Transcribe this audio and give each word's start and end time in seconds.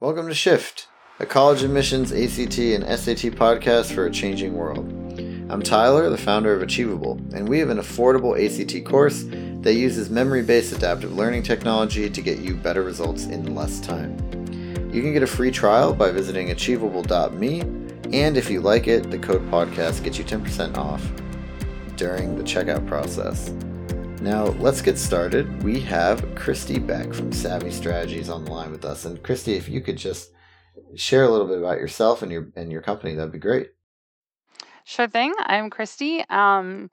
Welcome 0.00 0.28
to 0.28 0.34
Shift, 0.34 0.88
a 1.18 1.26
college 1.26 1.62
admissions, 1.62 2.10
ACT, 2.10 2.58
and 2.58 2.84
SAT 2.84 3.34
podcast 3.36 3.92
for 3.92 4.06
a 4.06 4.10
changing 4.10 4.54
world. 4.54 4.88
I'm 5.50 5.60
Tyler, 5.60 6.08
the 6.08 6.16
founder 6.16 6.54
of 6.54 6.62
Achievable, 6.62 7.20
and 7.34 7.46
we 7.46 7.58
have 7.58 7.68
an 7.68 7.76
affordable 7.76 8.32
ACT 8.34 8.86
course 8.86 9.24
that 9.60 9.74
uses 9.74 10.08
memory 10.08 10.42
based 10.42 10.72
adaptive 10.72 11.12
learning 11.12 11.42
technology 11.42 12.08
to 12.08 12.22
get 12.22 12.38
you 12.38 12.54
better 12.54 12.82
results 12.82 13.26
in 13.26 13.54
less 13.54 13.78
time. 13.78 14.16
You 14.90 15.02
can 15.02 15.12
get 15.12 15.22
a 15.22 15.26
free 15.26 15.50
trial 15.50 15.92
by 15.92 16.12
visiting 16.12 16.50
achievable.me, 16.50 17.60
and 17.60 18.38
if 18.38 18.48
you 18.48 18.62
like 18.62 18.88
it, 18.88 19.10
the 19.10 19.18
code 19.18 19.46
podcast 19.50 20.02
gets 20.02 20.16
you 20.16 20.24
10% 20.24 20.78
off 20.78 21.06
during 21.96 22.38
the 22.38 22.42
checkout 22.42 22.86
process. 22.86 23.52
Now, 24.20 24.48
let's 24.58 24.82
get 24.82 24.98
started. 24.98 25.62
We 25.62 25.80
have 25.80 26.20
Kristie 26.34 26.86
Beck 26.86 27.14
from 27.14 27.32
Savvy 27.32 27.70
Strategies 27.70 28.28
on 28.28 28.44
the 28.44 28.52
line 28.52 28.70
with 28.70 28.84
us. 28.84 29.06
And 29.06 29.22
Kristie, 29.22 29.56
if 29.56 29.66
you 29.66 29.80
could 29.80 29.96
just 29.96 30.30
share 30.94 31.24
a 31.24 31.30
little 31.30 31.46
bit 31.46 31.56
about 31.56 31.78
yourself 31.78 32.20
and 32.20 32.30
your 32.30 32.50
and 32.54 32.70
your 32.70 32.82
company, 32.82 33.14
that'd 33.14 33.32
be 33.32 33.38
great. 33.38 33.70
Sure 34.84 35.08
thing. 35.08 35.32
I'm 35.38 35.70
Kristie. 35.70 36.30
Um, 36.30 36.90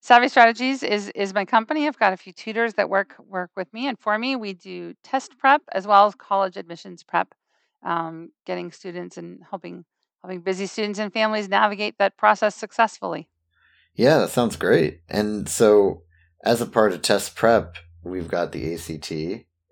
Savvy 0.00 0.28
Strategies 0.28 0.84
is 0.84 1.10
is 1.16 1.34
my 1.34 1.44
company. 1.44 1.88
I've 1.88 1.98
got 1.98 2.12
a 2.12 2.16
few 2.16 2.32
tutors 2.32 2.74
that 2.74 2.88
work 2.88 3.16
work 3.18 3.50
with 3.56 3.72
me 3.74 3.88
and 3.88 3.98
for 3.98 4.16
me. 4.16 4.36
We 4.36 4.52
do 4.52 4.94
test 5.02 5.36
prep 5.36 5.62
as 5.72 5.88
well 5.88 6.06
as 6.06 6.14
college 6.14 6.56
admissions 6.56 7.02
prep, 7.02 7.34
um, 7.82 8.30
getting 8.46 8.70
students 8.70 9.16
and 9.16 9.40
helping 9.50 9.84
helping 10.22 10.40
busy 10.40 10.66
students 10.66 11.00
and 11.00 11.12
families 11.12 11.48
navigate 11.48 11.98
that 11.98 12.16
process 12.16 12.54
successfully. 12.54 13.28
Yeah, 13.96 14.18
that 14.18 14.30
sounds 14.30 14.54
great. 14.54 15.00
And 15.08 15.48
so 15.48 16.04
as 16.44 16.60
a 16.60 16.66
part 16.66 16.92
of 16.92 17.02
test 17.02 17.34
prep, 17.34 17.76
we've 18.02 18.28
got 18.28 18.52
the 18.52 18.74
ACT 18.74 19.10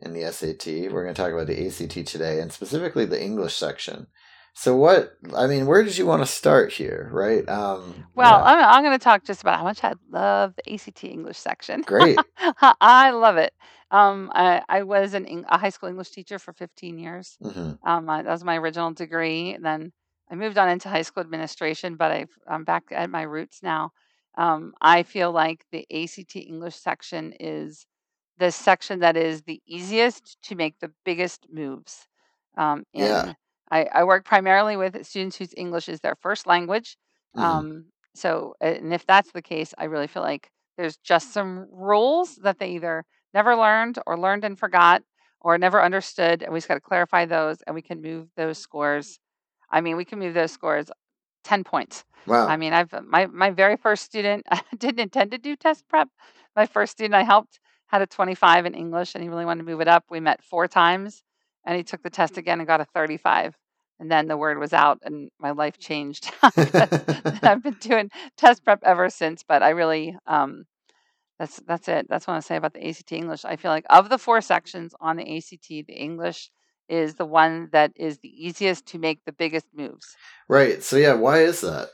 and 0.01 0.17
the 0.17 0.33
SAT. 0.33 0.91
We're 0.91 1.05
going 1.05 1.15
to 1.15 1.23
talk 1.23 1.33
about 1.33 1.47
the 1.47 1.67
ACT 1.67 2.07
today 2.07 2.41
and 2.41 2.51
specifically 2.51 3.05
the 3.05 3.23
English 3.23 3.55
section. 3.55 4.09
So, 4.55 4.77
what, 4.77 5.17
I 5.35 5.47
mean, 5.47 5.67
where 5.67 5.83
did 5.83 5.97
you 5.97 6.05
want 6.05 6.23
to 6.23 6.27
start 6.27 6.73
here, 6.73 7.09
right? 7.13 7.49
Um, 7.49 8.07
well, 8.15 8.39
yeah. 8.39 8.45
I'm, 8.45 8.65
I'm 8.65 8.85
going 8.85 8.99
to 8.99 9.03
talk 9.03 9.25
just 9.25 9.41
about 9.41 9.59
how 9.59 9.65
much 9.65 9.83
I 9.83 9.95
love 10.11 10.55
the 10.57 10.75
ACT 10.75 11.05
English 11.05 11.39
section. 11.39 11.83
Great. 11.83 12.19
I 12.81 13.11
love 13.11 13.39
it. 13.39 13.55
Um, 13.91 14.31
I, 14.35 14.63
I 14.69 14.83
was 14.83 15.15
an, 15.15 15.45
a 15.49 15.57
high 15.57 15.71
school 15.71 15.89
English 15.89 16.11
teacher 16.11 16.39
for 16.39 16.53
15 16.53 16.99
years. 16.99 17.39
Mm-hmm. 17.43 17.89
Um, 17.89 18.11
I, 18.11 18.23
that 18.23 18.31
was 18.31 18.45
my 18.45 18.57
original 18.57 18.93
degree. 18.93 19.57
Then 19.59 19.93
I 20.31 20.35
moved 20.35 20.59
on 20.59 20.69
into 20.69 20.89
high 20.89 21.03
school 21.03 21.23
administration, 21.23 21.97
but 21.97 22.11
I've, 22.11 22.31
I'm 22.47 22.65
back 22.65 22.85
at 22.91 23.09
my 23.09 23.23
roots 23.23 23.61
now. 23.63 23.93
Um, 24.37 24.73
I 24.81 25.03
feel 25.03 25.31
like 25.31 25.65
the 25.73 25.87
ACT 25.93 26.37
English 26.37 26.77
section 26.77 27.35
is 27.39 27.87
the 28.39 28.51
section 28.51 29.01
that 29.01 29.17
is 29.17 29.43
the 29.43 29.61
easiest 29.67 30.41
to 30.43 30.55
make 30.55 30.79
the 30.81 30.91
biggest 31.05 31.47
moves. 31.53 32.07
Um, 32.57 32.85
yeah. 32.93 33.35
I, 33.71 33.87
I, 33.93 34.05
work 34.05 34.25
primarily 34.25 34.77
with 34.77 35.07
students 35.07 35.37
whose 35.37 35.55
English 35.57 35.89
is 35.89 36.01
their 36.01 36.17
first 36.21 36.47
language. 36.47 36.97
Mm-hmm. 37.37 37.45
Um, 37.45 37.85
so, 38.15 38.55
and 38.61 38.93
if 38.93 39.07
that's 39.07 39.33
the 39.33 39.43
case, 39.43 39.73
I 39.79 39.85
really 39.85 40.07
feel 40.07 40.23
like 40.23 40.51
there's 40.77 40.97
just 40.99 41.33
some 41.33 41.67
rules 41.71 42.37
that 42.43 42.59
they 42.59 42.73
either 42.73 43.05
never 43.33 43.57
learned 43.57 43.99
or 44.07 44.19
learned 44.19 44.45
and 44.45 44.59
forgot 44.59 45.03
or 45.41 45.57
never 45.57 45.83
understood. 45.83 46.43
And 46.43 46.53
we 46.53 46.59
just 46.59 46.69
got 46.69 46.75
to 46.75 46.81
clarify 46.81 47.25
those 47.25 47.59
and 47.67 47.75
we 47.75 47.83
can 47.83 48.03
move 48.03 48.29
those 48.37 48.59
scores. 48.59 49.19
I 49.71 49.81
mean, 49.81 49.97
we 49.97 50.05
can 50.05 50.19
move 50.19 50.35
those 50.35 50.53
scores 50.53 50.91
10 51.45 51.65
points. 51.65 52.05
Wow. 52.27 52.47
I 52.47 52.57
mean, 52.57 52.73
I've 52.73 52.93
my 53.05 53.27
my 53.27 53.51
very 53.51 53.77
first 53.77 54.05
student 54.05 54.47
I 54.51 54.63
didn't 54.77 55.01
intend 55.01 55.31
to 55.33 55.39
do 55.39 55.57
test 55.57 55.89
prep. 55.89 56.09
My 56.55 56.67
first 56.67 56.93
student 56.93 57.15
I 57.15 57.23
helped 57.23 57.59
had 57.87 58.03
a 58.03 58.07
25 58.07 58.67
in 58.67 58.75
English 58.75 59.15
and 59.15 59.23
he 59.23 59.29
really 59.29 59.45
wanted 59.45 59.65
to 59.65 59.71
move 59.71 59.81
it 59.81 59.89
up. 59.89 60.05
We 60.11 60.21
met 60.21 60.43
four 60.43 60.67
times 60.67 61.23
and 61.67 61.77
he 61.77 61.83
took 61.83 62.03
the 62.03 62.11
test 62.11 62.39
again 62.39 62.59
and 62.59 62.67
got 62.67 62.81
a 62.81 62.87
35. 62.87 63.57
And 64.01 64.11
then 64.11 64.27
the 64.27 64.37
word 64.37 64.59
was 64.59 64.73
out 64.73 64.99
and 65.03 65.31
my 65.39 65.51
life 65.51 65.79
changed. 65.79 66.33
I've 66.43 67.63
been 67.63 67.77
doing 67.81 68.11
test 68.37 68.65
prep 68.65 68.81
ever 68.83 69.11
since, 69.11 69.43
but 69.43 69.63
I 69.63 69.71
really 69.71 70.17
um, 70.27 70.65
that's 71.39 71.61
that's 71.67 71.89
it. 71.89 72.07
That's 72.09 72.27
what 72.27 72.35
I 72.35 72.41
say 72.41 72.57
about 72.57 72.75
the 72.75 72.87
ACT 72.89 73.13
English. 73.13 73.45
I 73.45 73.57
feel 73.57 73.71
like 73.71 73.85
of 73.91 74.09
the 74.09 74.19
four 74.19 74.41
sections 74.41 74.95
on 75.01 75.17
the 75.17 75.37
ACT, 75.37 75.69
the 75.69 75.95
English 75.95 76.51
is 76.89 77.15
the 77.15 77.27
one 77.27 77.69
that 77.73 77.93
is 77.97 78.19
the 78.19 78.29
easiest 78.29 78.87
to 78.87 78.99
make 78.99 79.25
the 79.25 79.33
biggest 79.33 79.67
moves. 79.75 80.17
Right. 80.49 80.83
So 80.83 80.97
yeah, 80.97 81.15
why 81.15 81.39
is 81.41 81.61
that? 81.61 81.89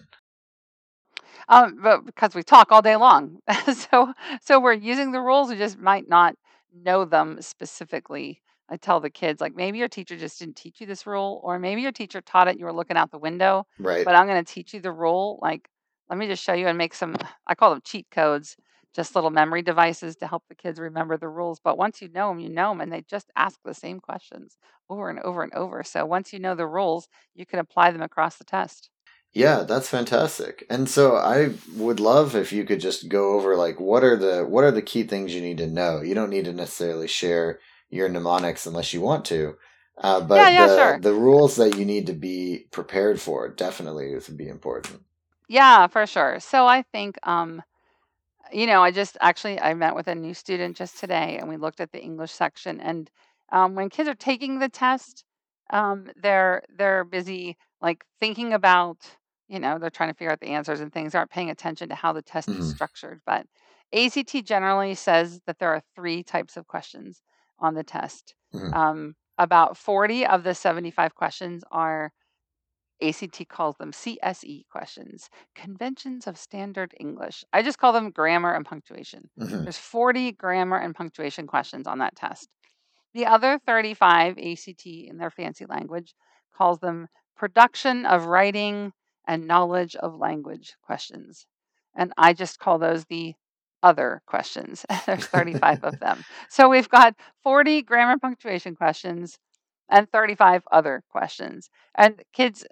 Um, 1.49 1.79
but 1.83 2.05
because 2.05 2.35
we 2.35 2.43
talk 2.43 2.71
all 2.71 2.83
day 2.83 2.97
long, 2.97 3.39
so 3.75 4.13
so 4.43 4.61
we're 4.61 4.75
using 4.75 5.13
the 5.13 5.21
rules. 5.21 5.49
We 5.49 5.57
just 5.57 5.79
might 5.79 6.09
not 6.09 6.35
know 6.75 7.05
them 7.05 7.41
specifically. 7.41 8.43
I 8.71 8.77
tell 8.77 9.01
the 9.01 9.09
kids 9.09 9.41
like 9.41 9.57
maybe 9.57 9.79
your 9.79 9.89
teacher 9.89 10.17
just 10.17 10.39
didn't 10.39 10.57
teach 10.57 10.81
you 10.81 10.87
this 10.87 11.07
rule, 11.07 11.41
or 11.43 11.59
maybe 11.59 11.81
your 11.81 11.93
teacher 11.93 12.21
taught 12.21 12.49
it. 12.49 12.59
You 12.59 12.67
were 12.67 12.73
looking 12.73 12.99
out 12.99 13.11
the 13.11 13.19
window. 13.19 13.67
Right. 13.79 14.05
But 14.05 14.15
I'm 14.15 14.27
going 14.27 14.45
to 14.45 14.53
teach 14.53 14.75
you 14.75 14.81
the 14.81 14.93
rule. 14.93 15.39
Like, 15.41 15.71
let 16.11 16.19
me 16.19 16.27
just 16.27 16.43
show 16.43 16.53
you 16.53 16.67
and 16.67 16.77
make 16.77 16.93
some. 16.93 17.17
I 17.47 17.55
call 17.55 17.71
them 17.71 17.81
cheat 17.83 18.07
codes 18.11 18.57
just 18.95 19.15
little 19.15 19.31
memory 19.31 19.63
devices 19.63 20.17
to 20.17 20.27
help 20.27 20.45
the 20.49 20.55
kids 20.55 20.81
remember 20.81 21.17
the 21.17 21.29
rules. 21.29 21.61
But 21.63 21.79
once 21.79 22.01
you 22.03 22.09
know 22.09 22.29
them, 22.29 22.41
you 22.41 22.49
know 22.49 22.71
them, 22.71 22.81
and 22.81 22.93
they 22.93 23.03
just 23.03 23.31
ask 23.37 23.59
the 23.65 23.75
same 23.75 24.01
questions 24.01 24.57
over 24.89 25.11
and 25.11 25.21
over 25.21 25.43
and 25.43 25.53
over. 25.55 25.83
So 25.83 26.05
once 26.07 26.33
you 26.33 26.39
know 26.39 26.55
the 26.55 26.67
rules, 26.67 27.09
you 27.35 27.47
can 27.47 27.59
apply 27.59 27.91
them 27.91 28.03
across 28.03 28.37
the 28.37 28.45
test. 28.45 28.91
Yeah, 29.33 29.63
that's 29.63 29.89
fantastic. 29.89 30.65
And 30.71 30.89
so 30.89 31.17
I 31.17 31.51
would 31.77 32.01
love 32.01 32.35
if 32.35 32.53
you 32.53 32.65
could 32.65 32.81
just 32.81 33.09
go 33.09 33.35
over 33.35 33.57
like 33.57 33.79
what 33.79 34.03
are 34.03 34.17
the 34.17 34.45
what 34.45 34.65
are 34.65 34.71
the 34.71 34.83
key 34.83 35.03
things 35.03 35.35
you 35.35 35.43
need 35.43 35.59
to 35.59 35.67
know. 35.67 36.01
You 36.01 36.15
don't 36.15 36.31
need 36.31 36.47
to 36.47 36.53
necessarily 36.53 37.09
share 37.09 37.61
your 37.91 38.09
mnemonics 38.09 38.67
unless 38.67 38.93
you 38.93 39.01
want 39.01 39.25
to. 39.27 39.55
Uh, 40.03 40.21
but 40.21 40.37
yeah, 40.37 40.49
yeah, 40.49 40.67
the, 40.67 40.77
sure. 40.77 40.99
the 41.01 41.15
rules 41.15 41.57
that 41.57 41.77
you 41.77 41.85
need 41.85 42.07
to 42.07 42.13
be 42.13 42.67
prepared 42.71 43.21
for 43.21 43.49
definitely 43.49 44.15
would 44.15 44.37
be 44.37 44.49
important. 44.49 45.03
Yeah, 45.49 45.87
for 45.89 46.07
sure. 46.07 46.41
So 46.41 46.67
I 46.67 46.83
think 46.83 47.19
um, 47.25 47.63
you 48.53 48.67
know, 48.67 48.83
I 48.83 48.91
just 48.91 49.17
actually 49.21 49.61
I 49.61 49.75
met 49.75 49.95
with 49.95 50.09
a 50.09 50.15
new 50.15 50.35
student 50.35 50.77
just 50.77 50.99
today, 50.99 51.39
and 51.39 51.49
we 51.49 51.57
looked 51.57 51.81
at 51.81 51.93
the 51.93 52.01
English 52.01 52.33
section. 52.33 52.81
And 52.81 53.11
um, 53.51 53.75
when 53.75 53.91
kids 53.91 54.09
are 54.09 54.15
taking 54.15 54.59
the 54.59 54.69
test, 54.69 55.25
um, 55.71 56.11
they're 56.17 56.63
they're 56.77 57.05
busy 57.05 57.57
like 57.81 58.05
thinking 58.21 58.53
about, 58.53 58.97
you 59.49 59.59
know, 59.59 59.79
they're 59.79 59.91
trying 59.91 60.11
to 60.11 60.15
figure 60.15 60.33
out 60.33 60.41
the 60.41 60.49
answers 60.49 60.81
and 60.81 60.93
things. 60.93 61.15
Aren't 61.15 61.31
paying 61.31 61.51
attention 61.51 61.89
to 61.91 61.95
how 61.95 62.13
the 62.13 62.23
test 62.23 62.49
mm-hmm. 62.49 62.61
is 62.61 62.71
structured. 62.71 63.21
But 63.27 63.47
ACT 63.93 64.45
generally 64.45 64.95
says 64.95 65.41
that 65.47 65.59
there 65.59 65.71
are 65.71 65.83
three 65.95 66.23
types 66.23 66.57
of 66.57 66.67
questions 66.67 67.23
on 67.59 67.75
the 67.75 67.85
test. 67.85 68.35
Mm-hmm. 68.55 68.75
Um, 68.75 69.15
about 69.39 69.77
40 69.77 70.27
of 70.27 70.43
the 70.43 70.55
75 70.55 71.15
questions 71.15 71.63
are 71.71 72.13
ACT 73.03 73.49
calls 73.49 73.77
them 73.77 73.93
CSE 73.93 74.67
questions, 74.69 75.31
conventions 75.55 76.27
of 76.27 76.39
standard 76.39 76.95
English. 76.99 77.45
I 77.53 77.63
just 77.63 77.79
call 77.79 77.93
them 77.93 78.11
grammar 78.11 78.55
and 78.55 78.65
punctuation. 78.65 79.31
Mm-hmm. 79.39 79.65
There's 79.65 79.79
40 79.79 80.33
grammar 80.33 80.79
and 80.79 80.95
punctuation 80.95 81.47
questions 81.47 81.87
on 81.87 81.99
that 81.99 82.17
test. 82.17 82.49
The 83.15 83.27
other 83.27 83.59
35 83.67 84.39
ACT 84.39 84.87
in 84.87 85.17
their 85.19 85.31
fancy 85.31 85.65
language 85.67 86.15
calls 86.57 86.81
them 86.81 87.09
production 87.37 88.05
of 88.05 88.27
writing 88.27 88.93
and 89.27 89.47
knowledge 89.47 89.95
of 89.97 90.17
language 90.17 90.75
questions. 90.83 91.47
And 91.97 92.13
I 92.17 92.33
just 92.33 92.59
call 92.59 92.79
those 92.79 93.05
the 93.05 93.35
other 93.83 94.23
questions. 94.27 94.85
There's 95.07 95.27
35 95.27 95.85
of 95.85 96.01
them. 96.01 96.25
So 96.49 96.69
we've 96.69 96.89
got 96.89 97.15
40 97.43 97.83
grammar 97.83 98.19
punctuation 98.19 98.75
questions 98.75 99.39
and 99.91 100.11
35 100.11 100.63
other 100.71 101.03
questions. 101.09 101.71
And 101.95 102.23
kids 102.33 102.67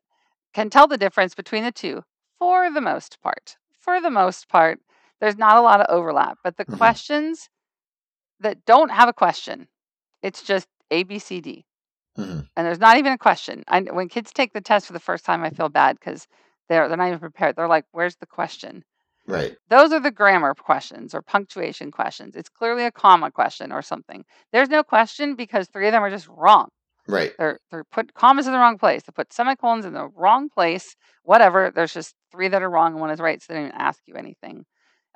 can 0.56 0.70
tell 0.70 0.88
the 0.88 0.96
difference 0.96 1.34
between 1.34 1.64
the 1.64 1.70
two 1.70 2.02
for 2.38 2.70
the 2.70 2.80
most 2.80 3.20
part. 3.22 3.58
For 3.78 4.00
the 4.00 4.10
most 4.10 4.48
part, 4.48 4.78
there's 5.20 5.36
not 5.36 5.58
a 5.58 5.60
lot 5.60 5.82
of 5.82 5.94
overlap, 5.94 6.38
but 6.42 6.56
the 6.56 6.64
mm-hmm. 6.64 6.78
questions 6.78 7.50
that 8.40 8.64
don't 8.64 8.90
have 8.90 9.06
a 9.06 9.12
question, 9.12 9.68
it's 10.22 10.42
just 10.42 10.66
A, 10.90 11.02
B, 11.02 11.18
C, 11.18 11.42
D. 11.42 11.66
Mm-hmm. 12.18 12.40
And 12.56 12.66
there's 12.66 12.80
not 12.80 12.96
even 12.96 13.12
a 13.12 13.18
question. 13.18 13.64
I, 13.68 13.82
when 13.82 14.08
kids 14.08 14.32
take 14.32 14.54
the 14.54 14.62
test 14.62 14.86
for 14.86 14.94
the 14.94 14.98
first 14.98 15.26
time, 15.26 15.44
I 15.44 15.50
feel 15.50 15.68
bad 15.68 16.00
because 16.00 16.26
they're 16.70 16.88
they're 16.88 16.96
not 16.96 17.08
even 17.08 17.18
prepared. 17.18 17.54
They're 17.54 17.68
like, 17.68 17.84
"Where's 17.92 18.16
the 18.16 18.26
question?" 18.26 18.82
Right. 19.26 19.58
Those 19.68 19.92
are 19.92 20.00
the 20.00 20.10
grammar 20.10 20.54
questions 20.54 21.14
or 21.14 21.20
punctuation 21.20 21.90
questions. 21.90 22.34
It's 22.34 22.48
clearly 22.48 22.86
a 22.86 22.90
comma 22.90 23.30
question 23.30 23.72
or 23.72 23.82
something. 23.82 24.24
There's 24.52 24.70
no 24.70 24.82
question 24.82 25.34
because 25.34 25.68
three 25.68 25.86
of 25.86 25.92
them 25.92 26.02
are 26.02 26.10
just 26.10 26.28
wrong. 26.28 26.68
Right. 27.08 27.32
They're 27.38 27.60
they're 27.70 27.84
put 27.84 28.14
commas 28.14 28.46
in 28.46 28.52
the 28.52 28.58
wrong 28.58 28.78
place. 28.78 29.02
They 29.02 29.12
put 29.12 29.32
semicolons 29.32 29.84
in 29.84 29.92
the 29.92 30.08
wrong 30.08 30.48
place. 30.48 30.96
Whatever. 31.22 31.70
There's 31.74 31.94
just 31.94 32.14
three 32.30 32.48
that 32.48 32.62
are 32.62 32.70
wrong 32.70 32.92
and 32.92 33.00
one 33.00 33.10
is 33.10 33.20
right. 33.20 33.40
So 33.42 33.52
they 33.52 33.58
don't 33.58 33.68
even 33.68 33.80
ask 33.80 34.00
you 34.06 34.14
anything. 34.14 34.64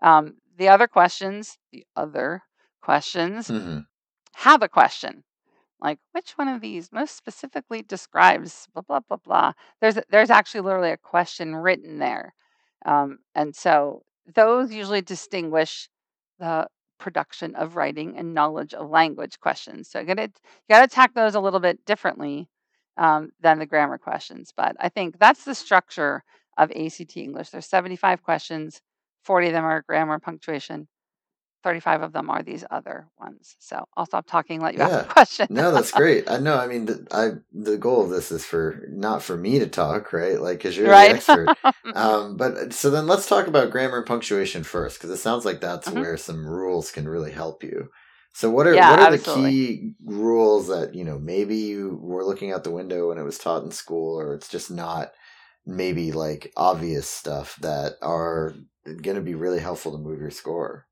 Um, 0.02 0.36
the 0.56 0.68
other 0.68 0.86
questions, 0.86 1.58
the 1.72 1.84
other 1.96 2.42
questions, 2.80 3.48
mm-hmm. 3.48 3.80
have 4.34 4.62
a 4.62 4.68
question. 4.68 5.24
Like 5.80 5.98
which 6.12 6.32
one 6.32 6.48
of 6.48 6.60
these 6.60 6.92
most 6.92 7.16
specifically 7.16 7.82
describes 7.82 8.68
blah 8.74 8.82
blah 8.82 9.00
blah 9.00 9.16
blah. 9.16 9.52
There's 9.80 9.98
there's 10.10 10.30
actually 10.30 10.60
literally 10.60 10.90
a 10.90 10.98
question 10.98 11.56
written 11.56 11.98
there, 11.98 12.34
um, 12.84 13.20
and 13.34 13.56
so 13.56 14.02
those 14.34 14.72
usually 14.72 15.00
distinguish 15.00 15.88
the 16.38 16.68
production 17.00 17.56
of 17.56 17.76
writing 17.76 18.16
and 18.18 18.34
knowledge 18.34 18.74
of 18.74 18.90
language 18.90 19.40
questions. 19.40 19.90
So 19.90 20.00
you 20.00 20.06
got 20.06 20.16
to 20.18 20.22
you 20.24 20.30
got 20.70 20.80
to 20.80 20.84
attack 20.86 21.14
those 21.14 21.34
a 21.36 21.40
little 21.40 21.60
bit 21.60 21.84
differently. 21.86 22.48
um, 22.98 23.30
than 23.40 23.58
the 23.58 23.66
grammar 23.66 23.98
questions. 23.98 24.52
But 24.56 24.76
I 24.80 24.88
think 24.90 25.18
that's 25.18 25.44
the 25.44 25.54
structure 25.54 26.22
of 26.58 26.70
ACT 26.72 27.16
English. 27.16 27.50
There's 27.50 27.66
75 27.66 28.22
questions, 28.22 28.82
40 29.24 29.48
of 29.48 29.52
them 29.54 29.64
are 29.64 29.82
grammar 29.82 30.18
punctuation. 30.20 30.88
35 31.62 32.02
of 32.02 32.12
them 32.12 32.30
are 32.30 32.42
these 32.42 32.64
other 32.70 33.06
ones. 33.18 33.56
So 33.58 33.84
I'll 33.96 34.06
stop 34.06 34.26
talking 34.26 34.60
let 34.60 34.74
you 34.74 34.80
Yeah. 34.80 34.86
ask 34.86 35.04
a 35.04 35.12
question. 35.12 35.48
No, 35.50 35.72
that's 35.72 35.90
great. 35.92 36.30
I 36.30 36.38
know. 36.38 36.56
I 36.56 36.66
mean, 36.68 36.86
the, 36.86 37.06
I 37.10 37.30
the 37.52 37.76
goal 37.76 38.04
of 38.04 38.10
this 38.10 38.30
is 38.30 38.44
for 38.44 38.84
not 38.88 39.22
for 39.22 39.36
me 39.36 39.58
to 39.58 39.66
talk, 39.66 40.12
right? 40.12 40.40
Like, 40.40 40.58
because 40.58 40.76
you're 40.76 40.88
right. 40.88 41.10
the 41.10 41.14
expert. 41.16 41.56
um, 41.94 42.36
but 42.36 42.72
so 42.72 42.88
then 42.90 43.06
let's 43.08 43.28
talk 43.28 43.48
about 43.48 43.70
grammar 43.70 43.98
and 43.98 44.06
punctuation 44.06 44.62
first, 44.62 44.98
because 44.98 45.10
it 45.10 45.16
sounds 45.20 45.44
like 45.44 45.60
that's 45.60 45.88
Mhm. 45.88 45.96
where 45.96 46.16
some 46.16 46.46
rules 46.46 46.92
can 46.92 47.08
really 47.08 47.32
help 47.32 47.64
you. 47.64 47.90
So 48.32 48.48
what 48.48 48.66
are 48.68 48.76
Yeah, 48.76 48.90
what 48.90 49.00
are 49.00 49.06
absolutely. 49.12 49.50
the 49.50 49.58
key 49.68 49.92
rules 50.04 50.68
that 50.68 50.94
you 50.94 51.04
know 51.04 51.18
maybe 51.18 51.56
you 51.56 51.98
were 52.00 52.24
looking 52.24 52.52
out 52.52 52.62
the 52.64 52.70
window 52.70 53.08
when 53.08 53.18
it 53.18 53.24
was 53.24 53.38
taught 53.38 53.64
in 53.64 53.72
school, 53.72 54.20
or 54.20 54.34
it's 54.34 54.48
just 54.48 54.70
not 54.70 55.12
maybe 55.66 56.12
like 56.12 56.52
obvious 56.56 57.08
stuff 57.08 57.56
that 57.60 57.94
are 58.02 58.54
going 59.02 59.16
to 59.16 59.22
be 59.22 59.34
really 59.34 59.60
helpful 59.60 59.92
to 59.92 59.98
move 59.98 60.20
your 60.20 60.30
score. 60.30 60.86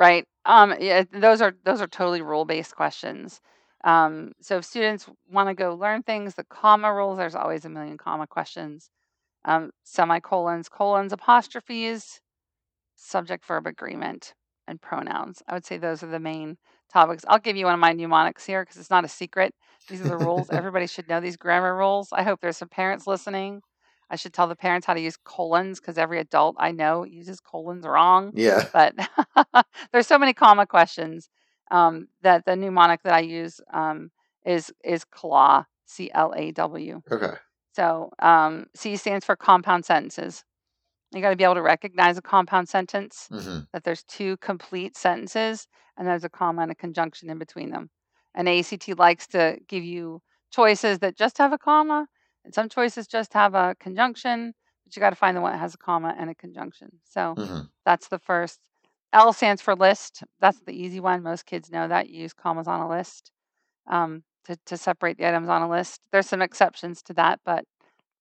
Right. 0.00 0.26
Um, 0.46 0.74
yeah, 0.80 1.04
those 1.12 1.42
are 1.42 1.54
those 1.64 1.82
are 1.82 1.88
totally 1.88 2.22
rule-based 2.22 2.76
questions. 2.76 3.40
Um, 3.84 4.32
so 4.42 4.58
if 4.58 4.66
students 4.66 5.08
want 5.30 5.48
to 5.50 5.54
go 5.54 5.74
learn 5.74 6.02
things, 6.04 6.36
the 6.36 6.44
comma 6.44 6.92
rules, 6.94 7.18
there's 7.18 7.36
always 7.36 7.66
a 7.66 7.70
million 7.70 7.98
comma 7.98 8.26
questions. 8.26 8.90
Um, 9.44 9.70
semicolons, 9.84 10.68
colons, 10.68 11.12
apostrophes, 11.12 12.20
subject 12.96 13.46
verb 13.46 13.66
agreement, 13.66 14.34
and 14.68 14.80
pronouns. 14.82 15.42
I 15.48 15.54
would 15.54 15.66
say 15.66 15.78
those 15.78 16.02
are 16.04 16.08
the 16.08 16.20
main 16.20 16.58
topics. 16.92 17.24
I'll 17.28 17.40
give 17.40 17.56
you 17.56 17.66
one 17.66 17.74
of 17.74 17.80
my 17.80 17.92
mnemonics 17.94 18.46
here 18.46 18.62
because 18.64 18.78
it's 18.78 18.90
not 18.90 19.04
a 19.06 19.08
secret. 19.08 19.54
These 19.88 20.02
are 20.02 20.06
the 20.08 20.18
rules. 20.18 20.50
Everybody 20.54 20.86
should 20.88 21.08
know 21.08 21.20
these 21.20 21.38
grammar 21.38 21.76
rules. 21.76 22.10
I 22.12 22.24
hope 22.24 22.40
there's 22.42 22.58
some 22.58 22.70
parents 22.70 23.06
listening. 23.08 23.62
I 24.10 24.16
should 24.16 24.34
tell 24.34 24.48
the 24.48 24.56
parents 24.56 24.86
how 24.86 24.94
to 24.94 25.00
use 25.00 25.16
colons 25.16 25.80
because 25.80 25.96
every 25.98 26.18
adult 26.18 26.56
I 26.58 26.72
know 26.72 27.04
uses 27.04 27.40
colons 27.40 27.86
wrong 27.86 28.32
Yeah. 28.34 28.64
but 28.72 28.94
there's 29.92 30.06
so 30.06 30.18
many 30.18 30.32
comma 30.32 30.66
questions 30.66 31.28
um, 31.70 32.08
that 32.22 32.44
the 32.44 32.56
mnemonic 32.56 33.02
that 33.04 33.14
I 33.14 33.20
use 33.20 33.60
um, 33.72 34.10
is 34.44 34.72
is 34.84 35.04
CLAW, 35.04 35.64
C 35.86 36.10
L 36.12 36.32
A 36.36 36.50
W. 36.52 37.02
Okay. 37.10 37.36
So 37.72 38.10
um, 38.18 38.66
C 38.74 38.96
stands 38.96 39.24
for 39.24 39.36
compound 39.36 39.84
sentences. 39.84 40.44
You 41.12 41.20
got 41.20 41.30
to 41.30 41.36
be 41.36 41.44
able 41.44 41.54
to 41.54 41.62
recognize 41.62 42.18
a 42.18 42.22
compound 42.22 42.68
sentence, 42.68 43.28
hmm 43.30 43.60
that 43.72 43.84
there's 43.84 44.02
two 44.04 44.36
complete 44.38 44.96
sentences, 44.96 45.68
and 45.96 46.06
there's 46.06 46.24
a 46.24 46.28
comma 46.28 46.62
and 46.62 46.72
a 46.72 46.74
conjunction 46.74 47.30
in 47.30 47.38
between 47.38 47.70
them. 47.70 47.88
And 48.34 48.48
ACT 48.48 48.98
likes 48.98 49.28
to 49.28 49.58
give 49.68 49.84
you 49.84 50.22
choices 50.50 50.98
that 51.00 51.16
just 51.16 51.38
have 51.38 51.52
a 51.52 51.58
comma, 51.58 52.08
and 52.44 52.54
some 52.54 52.68
choices 52.68 53.06
just 53.06 53.32
have 53.34 53.54
a 53.54 53.74
conjunction, 53.80 54.54
but 54.84 54.96
you 54.96 55.00
got 55.00 55.10
to 55.10 55.16
find 55.16 55.36
the 55.36 55.40
one 55.40 55.52
that 55.52 55.58
has 55.58 55.74
a 55.74 55.78
comma 55.78 56.14
and 56.18 56.30
a 56.30 56.34
conjunction. 56.34 56.90
So 57.04 57.36
hmm 57.36 57.70
that's 57.84 58.08
the 58.08 58.18
first. 58.18 58.58
L 59.12 59.32
stands 59.32 59.62
for 59.62 59.74
list. 59.74 60.22
That's 60.40 60.60
the 60.66 60.72
easy 60.72 61.00
one. 61.00 61.22
Most 61.22 61.46
kids 61.46 61.70
know 61.70 61.88
that. 61.88 62.10
You 62.10 62.22
use 62.22 62.32
commas 62.34 62.68
on 62.68 62.80
a 62.80 62.88
list 62.88 63.32
um, 63.88 64.22
to, 64.46 64.56
to 64.66 64.76
separate 64.76 65.18
the 65.18 65.28
items 65.28 65.48
on 65.48 65.62
a 65.62 65.70
list. 65.70 66.02
There's 66.12 66.28
some 66.28 66.42
exceptions 66.42 67.02
to 67.04 67.14
that, 67.14 67.40
but 67.44 67.64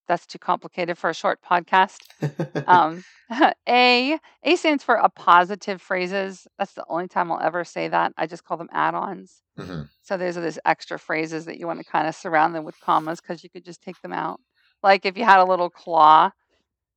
that's 0.10 0.28
too 0.28 0.40
complicated 0.40 0.98
for 0.98 1.10
a 1.12 1.16
short 1.16 1.42
podcast. 1.44 2.00
Um, 2.68 3.06
a 3.70 4.20
A 4.44 4.56
stands 4.58 4.84
for 4.84 4.98
appositive 4.98 5.82
phrases. 5.82 6.48
That's 6.60 6.74
the 6.74 6.86
only 6.90 7.08
time 7.08 7.32
I'll 7.32 7.42
ever 7.42 7.66
say 7.66 7.90
that. 7.90 8.14
I 8.18 8.28
just 8.28 8.46
call 8.46 8.58
them 8.58 8.70
add-ons. 8.74 9.42
hmm 9.58 9.84
So 10.04 10.18
those 10.18 10.38
are 10.38 10.42
these 10.42 10.60
extra 10.66 11.00
phrases 11.00 11.46
that 11.46 11.60
you 11.60 11.68
want 11.68 11.80
to 11.80 11.86
kind 11.86 12.08
of 12.08 12.16
surround 12.16 12.56
them 12.56 12.66
with 12.66 12.80
commas 12.82 13.22
because 13.22 13.44
you 13.44 13.50
could 13.50 13.66
just 13.66 13.82
take 13.82 14.02
them 14.02 14.14
out. 14.14 14.42
Like 14.84 15.06
if 15.06 15.18
you 15.18 15.26
had 15.26 15.40
a 15.40 15.46
little 15.46 15.70
claw, 15.70 16.32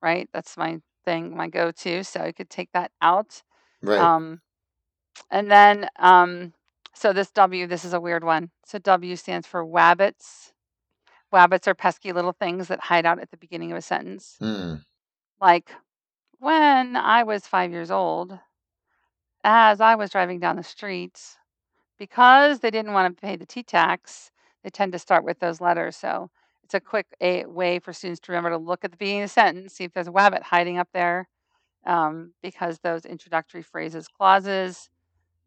right? 0.02 0.28
That's 0.32 0.56
my 0.56 0.80
thing, 1.04 1.36
my 1.36 1.48
go-to. 1.48 2.04
So 2.04 2.24
you 2.26 2.34
could 2.34 2.50
take 2.50 2.70
that 2.72 2.92
out. 3.02 3.42
Right. 3.82 4.00
Um, 4.00 4.40
and 5.30 5.50
then, 5.50 5.88
um, 5.98 6.52
so 6.94 7.12
this 7.12 7.30
W, 7.32 7.66
this 7.66 7.84
is 7.84 7.94
a 7.94 8.00
weird 8.00 8.24
one. 8.24 8.50
So 8.66 8.78
W 8.78 9.16
stands 9.16 9.46
for 9.46 9.64
wabbits. 9.64 10.52
Wabbits 11.32 11.66
are 11.66 11.74
pesky 11.74 12.12
little 12.12 12.32
things 12.32 12.68
that 12.68 12.80
hide 12.80 13.06
out 13.06 13.20
at 13.20 13.30
the 13.30 13.36
beginning 13.36 13.72
of 13.72 13.78
a 13.78 13.82
sentence. 13.82 14.36
Mm. 14.40 14.82
Like, 15.40 15.72
when 16.38 16.96
I 16.96 17.22
was 17.22 17.46
five 17.46 17.70
years 17.70 17.90
old, 17.90 18.38
as 19.44 19.80
I 19.80 19.94
was 19.94 20.10
driving 20.10 20.40
down 20.40 20.56
the 20.56 20.62
street, 20.62 21.20
because 21.98 22.60
they 22.60 22.70
didn't 22.70 22.92
want 22.92 23.16
to 23.16 23.20
pay 23.20 23.36
the 23.36 23.46
T 23.46 23.62
tax, 23.62 24.30
they 24.62 24.70
tend 24.70 24.92
to 24.92 24.98
start 24.98 25.24
with 25.24 25.38
those 25.40 25.60
letters. 25.60 25.96
So 25.96 26.30
it's 26.64 26.74
a 26.74 26.80
quick 26.80 27.06
a, 27.20 27.44
way 27.46 27.78
for 27.78 27.92
students 27.92 28.20
to 28.20 28.32
remember 28.32 28.50
to 28.50 28.58
look 28.58 28.84
at 28.84 28.90
the 28.90 28.96
beginning 28.96 29.22
of 29.22 29.30
the 29.30 29.32
sentence, 29.32 29.74
see 29.74 29.84
if 29.84 29.92
there's 29.92 30.08
a 30.08 30.12
wabbit 30.12 30.42
hiding 30.42 30.78
up 30.78 30.88
there, 30.92 31.28
um, 31.86 32.34
because 32.42 32.78
those 32.78 33.04
introductory 33.04 33.62
phrases, 33.62 34.08
clauses, 34.08 34.90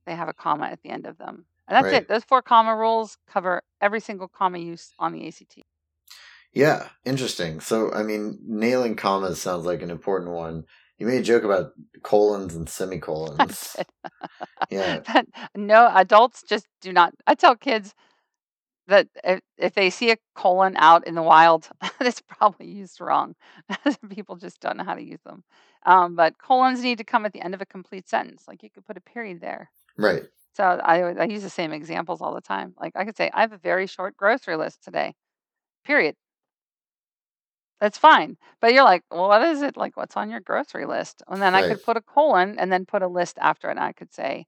they 0.05 0.15
have 0.15 0.27
a 0.27 0.33
comma 0.33 0.65
at 0.65 0.81
the 0.81 0.89
end 0.89 1.05
of 1.05 1.17
them. 1.17 1.45
And 1.67 1.75
that's 1.75 1.91
Right. 1.91 2.03
it. 2.03 2.07
Those 2.07 2.23
four 2.23 2.41
comma 2.41 2.75
rules 2.75 3.17
cover 3.27 3.63
every 3.81 3.99
single 3.99 4.27
comma 4.27 4.59
use 4.59 4.93
on 4.99 5.13
the 5.13 5.27
ACT. 5.27 5.63
Yeah, 6.55 6.87
interesting. 7.03 7.59
So, 7.59 7.91
I 7.91 8.01
mean, 8.03 8.39
nailing 8.47 8.95
commas 8.95 9.41
sounds 9.41 9.65
like 9.65 9.81
an 9.81 9.91
important 9.91 10.31
one. 10.31 10.63
You 10.97 11.05
made 11.05 11.19
a 11.19 11.23
joke 11.23 11.43
about 11.43 11.73
colons 12.01 12.55
and 12.55 12.67
semicolons. 12.79 13.75
yeah. 14.71 15.01
That- 15.13 15.27
no, 15.55 15.91
adults 15.93 16.43
just 16.47 16.65
do 16.81 16.93
not. 16.93 17.13
I 17.27 17.35
tell 17.35 17.55
kids 17.55 17.93
that 18.87 19.07
if, 19.23 19.41
if 19.57 19.73
they 19.73 19.89
see 19.89 20.11
a 20.11 20.17
colon 20.33 20.75
out 20.77 21.05
in 21.05 21.15
the 21.15 21.21
wild, 21.21 21.67
it's 21.99 22.21
probably 22.21 22.67
used 22.67 23.01
wrong. 23.01 23.35
People 24.09 24.37
just 24.37 24.61
don't 24.61 24.77
know 24.77 24.85
how 24.85 24.95
to 24.95 25.03
use 25.03 25.21
them. 25.25 25.43
Um, 25.85 26.15
but 26.15 26.37
colons 26.37 26.81
need 26.81 26.99
to 26.99 27.03
come 27.03 27.25
at 27.25 27.33
the 27.33 27.41
end 27.41 27.53
of 27.53 27.61
a 27.61 27.65
complete 27.65 28.07
sentence. 28.07 28.43
Like 28.47 28.63
you 28.63 28.69
could 28.69 28.85
put 28.85 28.97
a 28.97 29.01
period 29.01 29.41
there. 29.41 29.71
Right. 29.97 30.23
So 30.55 30.63
I, 30.63 31.01
I 31.01 31.25
use 31.25 31.43
the 31.43 31.49
same 31.49 31.73
examples 31.73 32.21
all 32.21 32.33
the 32.33 32.39
time. 32.39 32.75
Like 32.79 32.93
I 32.95 33.03
could 33.03 33.17
say, 33.17 33.29
I 33.33 33.41
have 33.41 33.51
a 33.51 33.57
very 33.57 33.87
short 33.87 34.15
grocery 34.15 34.55
list 34.55 34.85
today. 34.85 35.15
Period. 35.83 36.15
That's 37.79 37.97
fine. 37.97 38.37
But 38.61 38.73
you're 38.73 38.83
like, 38.83 39.03
well, 39.11 39.27
what 39.27 39.41
is 39.43 39.61
it? 39.61 39.77
Like, 39.77 39.97
what's 39.97 40.17
on 40.17 40.29
your 40.29 40.39
grocery 40.39 40.85
list? 40.85 41.21
And 41.27 41.41
then 41.41 41.55
I 41.55 41.61
Right. 41.61 41.69
could 41.69 41.83
put 41.83 41.97
a 41.97 42.01
colon 42.01 42.57
and 42.57 42.71
then 42.71 42.85
put 42.85 43.01
a 43.01 43.07
list 43.07 43.37
after 43.39 43.67
it. 43.67 43.71
And 43.71 43.79
I 43.79 43.91
could 43.93 44.13
say 44.13 44.45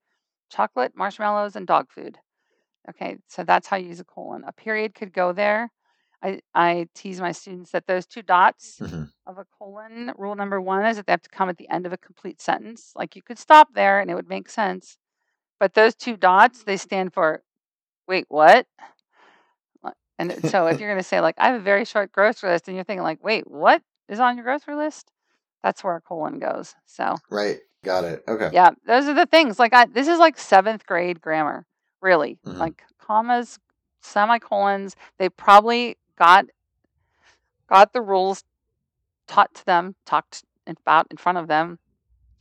chocolate, 0.49 0.93
marshmallows, 0.95 1.55
and 1.55 1.67
dog 1.67 1.91
food. 1.91 2.17
Okay, 2.89 3.17
so 3.27 3.43
that's 3.43 3.67
how 3.67 3.77
you 3.77 3.89
use 3.89 3.99
a 3.99 4.05
colon. 4.05 4.43
A 4.47 4.53
period 4.53 4.95
could 4.95 5.13
go 5.13 5.33
there. 5.33 5.71
I, 6.23 6.41
I 6.55 6.87
tease 6.95 7.19
my 7.21 7.31
students 7.33 7.71
that 7.71 7.87
those 7.87 8.05
two 8.05 8.21
dots 8.21 8.81
hmm 8.81 9.03
of 9.27 9.37
a 9.37 9.45
colon, 9.59 10.13
rule 10.17 10.35
number 10.35 10.61
one 10.61 10.85
is 10.85 10.95
that 10.97 11.05
they 11.05 11.11
have 11.13 11.21
to 11.21 11.29
come 11.29 11.49
at 11.49 11.57
the 11.57 11.69
end 11.69 11.85
of 11.85 11.93
a 11.93 11.97
complete 11.97 12.41
sentence. 12.41 12.93
Like 12.95 13.15
you 13.15 13.21
could 13.21 13.37
stop 13.37 13.69
there 13.73 13.99
and 13.99 14.09
it 14.09 14.15
would 14.15 14.29
make 14.29 14.49
sense. 14.49 14.97
But 15.59 15.73
those 15.73 15.95
two 15.95 16.17
dots, 16.17 16.63
they 16.63 16.77
stand 16.77 17.13
for, 17.13 17.43
wait, 18.07 18.25
what? 18.29 18.67
And 20.19 20.33
so 20.49 20.67
if 20.67 20.79
you're 20.79 20.89
going 20.89 21.01
to 21.01 21.07
say, 21.07 21.21
like, 21.21 21.35
I 21.37 21.47
have 21.47 21.55
a 21.59 21.63
very 21.63 21.85
short 21.85 22.11
grocery 22.11 22.49
list, 22.49 22.67
and 22.67 22.75
you're 22.75 22.83
thinking, 22.83 23.03
like, 23.03 23.23
wait, 23.23 23.49
what 23.49 23.81
is 24.09 24.19
on 24.19 24.35
your 24.35 24.43
grocery 24.43 24.75
list? 24.75 25.11
That's 25.63 25.83
where 25.83 25.95
a 25.95 26.01
colon 26.01 26.39
goes. 26.39 26.75
So, 26.85 27.15
Right. 27.29 27.59
Got 27.83 28.03
it. 28.05 28.23
Okay. 28.27 28.49
yeah, 28.51 28.71
those 28.85 29.05
are 29.05 29.13
the 29.13 29.25
things. 29.25 29.59
Like, 29.59 29.73
I, 29.73 29.85
this 29.85 30.07
is 30.07 30.19
like 30.19 30.37
seventh 30.37 30.85
grade 30.85 31.21
grammar, 31.21 31.65
really. 32.01 32.37
Mhm. 32.45 32.57
Like, 32.57 32.83
commas, 32.99 33.59
semicolons, 34.01 34.95
they 35.17 35.29
probably 35.29 35.97
got 36.17 36.45
got 37.67 37.93
the 37.93 38.01
rules 38.01 38.43
taught 39.27 39.53
to 39.53 39.65
them, 39.65 39.95
talked 40.05 40.43
about 40.65 41.07
in 41.11 41.17
front 41.17 41.37
of 41.37 41.47
them 41.47 41.79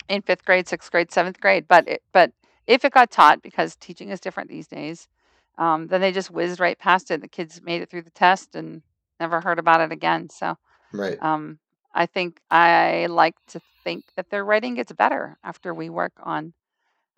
in 0.09 0.21
fifth 0.21 0.45
grade, 0.45 0.67
sixth 0.67 0.91
grade, 0.91 1.11
seventh 1.11 1.39
grade. 1.39 1.67
But 1.67 1.87
it, 1.87 2.03
but 2.11 2.31
if 2.65 2.83
it 2.83 2.93
got 2.93 3.11
taught, 3.11 3.41
because 3.41 3.75
teaching 3.75 4.09
is 4.09 4.19
different 4.19 4.49
these 4.49 4.67
days, 4.67 5.07
um, 5.57 5.87
then 5.87 6.01
they 6.01 6.11
just 6.11 6.31
whizzed 6.31 6.59
right 6.59 6.77
past 6.77 7.11
it. 7.11 7.21
The 7.21 7.27
kids 7.27 7.61
made 7.61 7.81
it 7.81 7.89
through 7.89 8.03
the 8.03 8.11
test 8.11 8.55
and 8.55 8.81
never 9.19 9.41
heard 9.41 9.59
about 9.59 9.81
it 9.81 9.91
again. 9.91 10.29
So 10.29 10.57
Right. 10.91 11.21
um, 11.21 11.59
I 11.93 12.05
think 12.05 12.39
I 12.51 13.07
like 13.09 13.35
to 13.49 13.61
think 13.83 14.05
that 14.15 14.29
their 14.29 14.45
writing 14.45 14.75
gets 14.75 14.91
better 14.91 15.37
after 15.43 15.73
we 15.73 15.89
work 15.89 16.13
on 16.23 16.53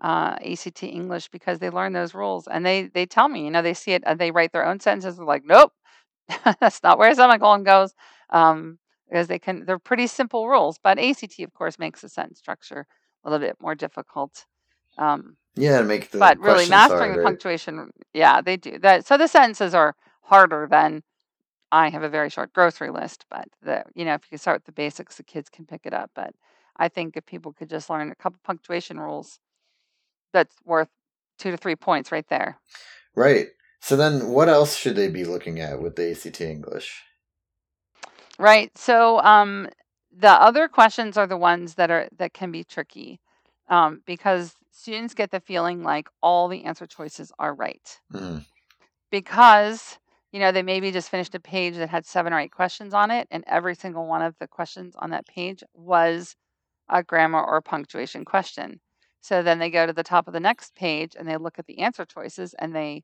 uh, 0.01 0.37
ACT 0.41 0.87
English 0.87 1.29
because 1.29 1.59
they 1.59 1.69
learn 1.69 1.93
those 1.93 2.13
rules 2.13 2.47
and 2.47 2.65
they 2.65 2.83
they 2.93 3.05
tell 3.05 3.27
me, 3.29 3.45
you 3.45 3.51
know, 3.51 3.61
they 3.61 3.73
see 3.73 3.91
it 3.93 4.03
and 4.05 4.19
they 4.19 4.31
write 4.31 4.51
their 4.51 4.65
own 4.65 4.79
sentences. 4.79 5.17
They're 5.17 5.25
like, 5.25 5.45
nope, 5.45 5.73
that's 6.59 6.83
not 6.83 6.97
where 6.97 7.11
a 7.11 7.15
semicolon 7.15 7.63
goes. 7.63 7.93
Um, 8.29 8.79
because 9.09 9.27
they 9.27 9.39
can, 9.39 9.65
they're 9.65 9.79
pretty 9.79 10.07
simple 10.07 10.47
rules. 10.49 10.79
But 10.83 10.99
ACT, 10.99 11.43
of 11.43 11.53
course, 11.53 11.79
makes 11.79 12.01
the 12.01 12.09
sentence 12.09 12.39
structure 12.39 12.85
a 13.23 13.29
little 13.29 13.45
bit 13.45 13.57
more 13.61 13.75
difficult. 13.75 14.45
Um, 14.97 15.37
Yeah, 15.55 15.79
to 15.79 15.83
make 15.83 16.11
the 16.11 16.19
but 16.19 16.39
really, 16.39 16.67
mastering 16.67 16.99
hard, 16.99 17.11
the 17.11 17.17
right? 17.17 17.25
punctuation, 17.25 17.91
yeah, 18.13 18.41
they 18.41 18.57
do 18.57 18.79
that. 18.79 19.05
So 19.05 19.17
the 19.17 19.27
sentences 19.27 19.73
are 19.73 19.95
harder 20.21 20.67
than 20.69 21.03
I 21.71 21.89
have 21.89 22.03
a 22.03 22.09
very 22.09 22.29
short 22.29 22.53
grocery 22.53 22.89
list, 22.89 23.25
but 23.29 23.47
the 23.61 23.83
you 23.95 24.05
know 24.05 24.13
if 24.13 24.23
you 24.31 24.37
start 24.37 24.57
with 24.57 24.65
the 24.65 24.71
basics, 24.71 25.17
the 25.17 25.23
kids 25.23 25.49
can 25.49 25.65
pick 25.65 25.81
it 25.85 25.93
up. 25.93 26.11
But 26.15 26.33
I 26.77 26.87
think 26.87 27.17
if 27.17 27.25
people 27.25 27.53
could 27.53 27.69
just 27.69 27.89
learn 27.89 28.11
a 28.11 28.15
couple 28.15 28.39
punctuation 28.43 28.99
rules, 28.99 29.39
that's 30.33 30.55
worth 30.65 30.89
two 31.37 31.51
to 31.51 31.57
three 31.57 31.75
points 31.75 32.11
right 32.11 32.27
there. 32.29 32.59
Right. 33.15 33.47
So 33.81 33.95
then, 33.95 34.29
what 34.29 34.49
else 34.49 34.75
should 34.75 34.95
they 34.95 35.07
be 35.09 35.25
looking 35.25 35.59
at 35.59 35.81
with 35.81 35.95
the 35.95 36.11
ACT 36.11 36.41
English? 36.41 37.01
Right. 38.37 38.75
So 38.77 39.19
um, 39.21 39.67
the 40.15 40.29
other 40.29 40.67
questions 40.67 41.17
are 41.17 41.27
the 41.27 41.37
ones 41.37 41.75
that 41.75 41.91
are 41.91 42.07
that 42.17 42.33
can 42.33 42.51
be 42.51 42.63
tricky 42.63 43.19
um, 43.69 44.01
because 44.05 44.55
students 44.79 45.13
get 45.13 45.29
the 45.31 45.41
feeling 45.41 45.83
like 45.83 46.07
all 46.21 46.47
the 46.47 46.63
answer 46.63 46.87
choices 46.87 47.31
are 47.37 47.53
right 47.53 47.99
Mhm. 48.13 48.45
because 49.11 49.99
you 50.31 50.39
know 50.39 50.51
they 50.51 50.63
maybe 50.63 50.91
just 50.91 51.09
finished 51.09 51.35
a 51.35 51.39
page 51.39 51.75
that 51.75 51.89
had 51.89 52.05
seven 52.05 52.31
or 52.33 52.39
eight 52.39 52.51
questions 52.51 52.93
on 52.93 53.11
it 53.11 53.27
and 53.31 53.43
every 53.47 53.75
single 53.75 54.05
one 54.07 54.21
of 54.21 54.35
the 54.39 54.47
questions 54.47 54.95
on 54.97 55.09
that 55.09 55.27
page 55.27 55.63
was 55.73 56.35
a 56.89 57.03
grammar 57.03 57.43
or 57.43 57.61
punctuation 57.61 58.23
question 58.25 58.79
so 59.21 59.43
then 59.43 59.59
they 59.59 59.69
go 59.69 59.85
to 59.85 59.93
the 59.93 60.03
top 60.03 60.27
of 60.27 60.33
the 60.33 60.39
next 60.39 60.75
page 60.75 61.13
and 61.17 61.27
they 61.27 61.35
look 61.37 61.59
at 61.59 61.65
the 61.65 61.79
answer 61.79 62.05
choices 62.05 62.53
and 62.59 62.75
they 62.75 63.03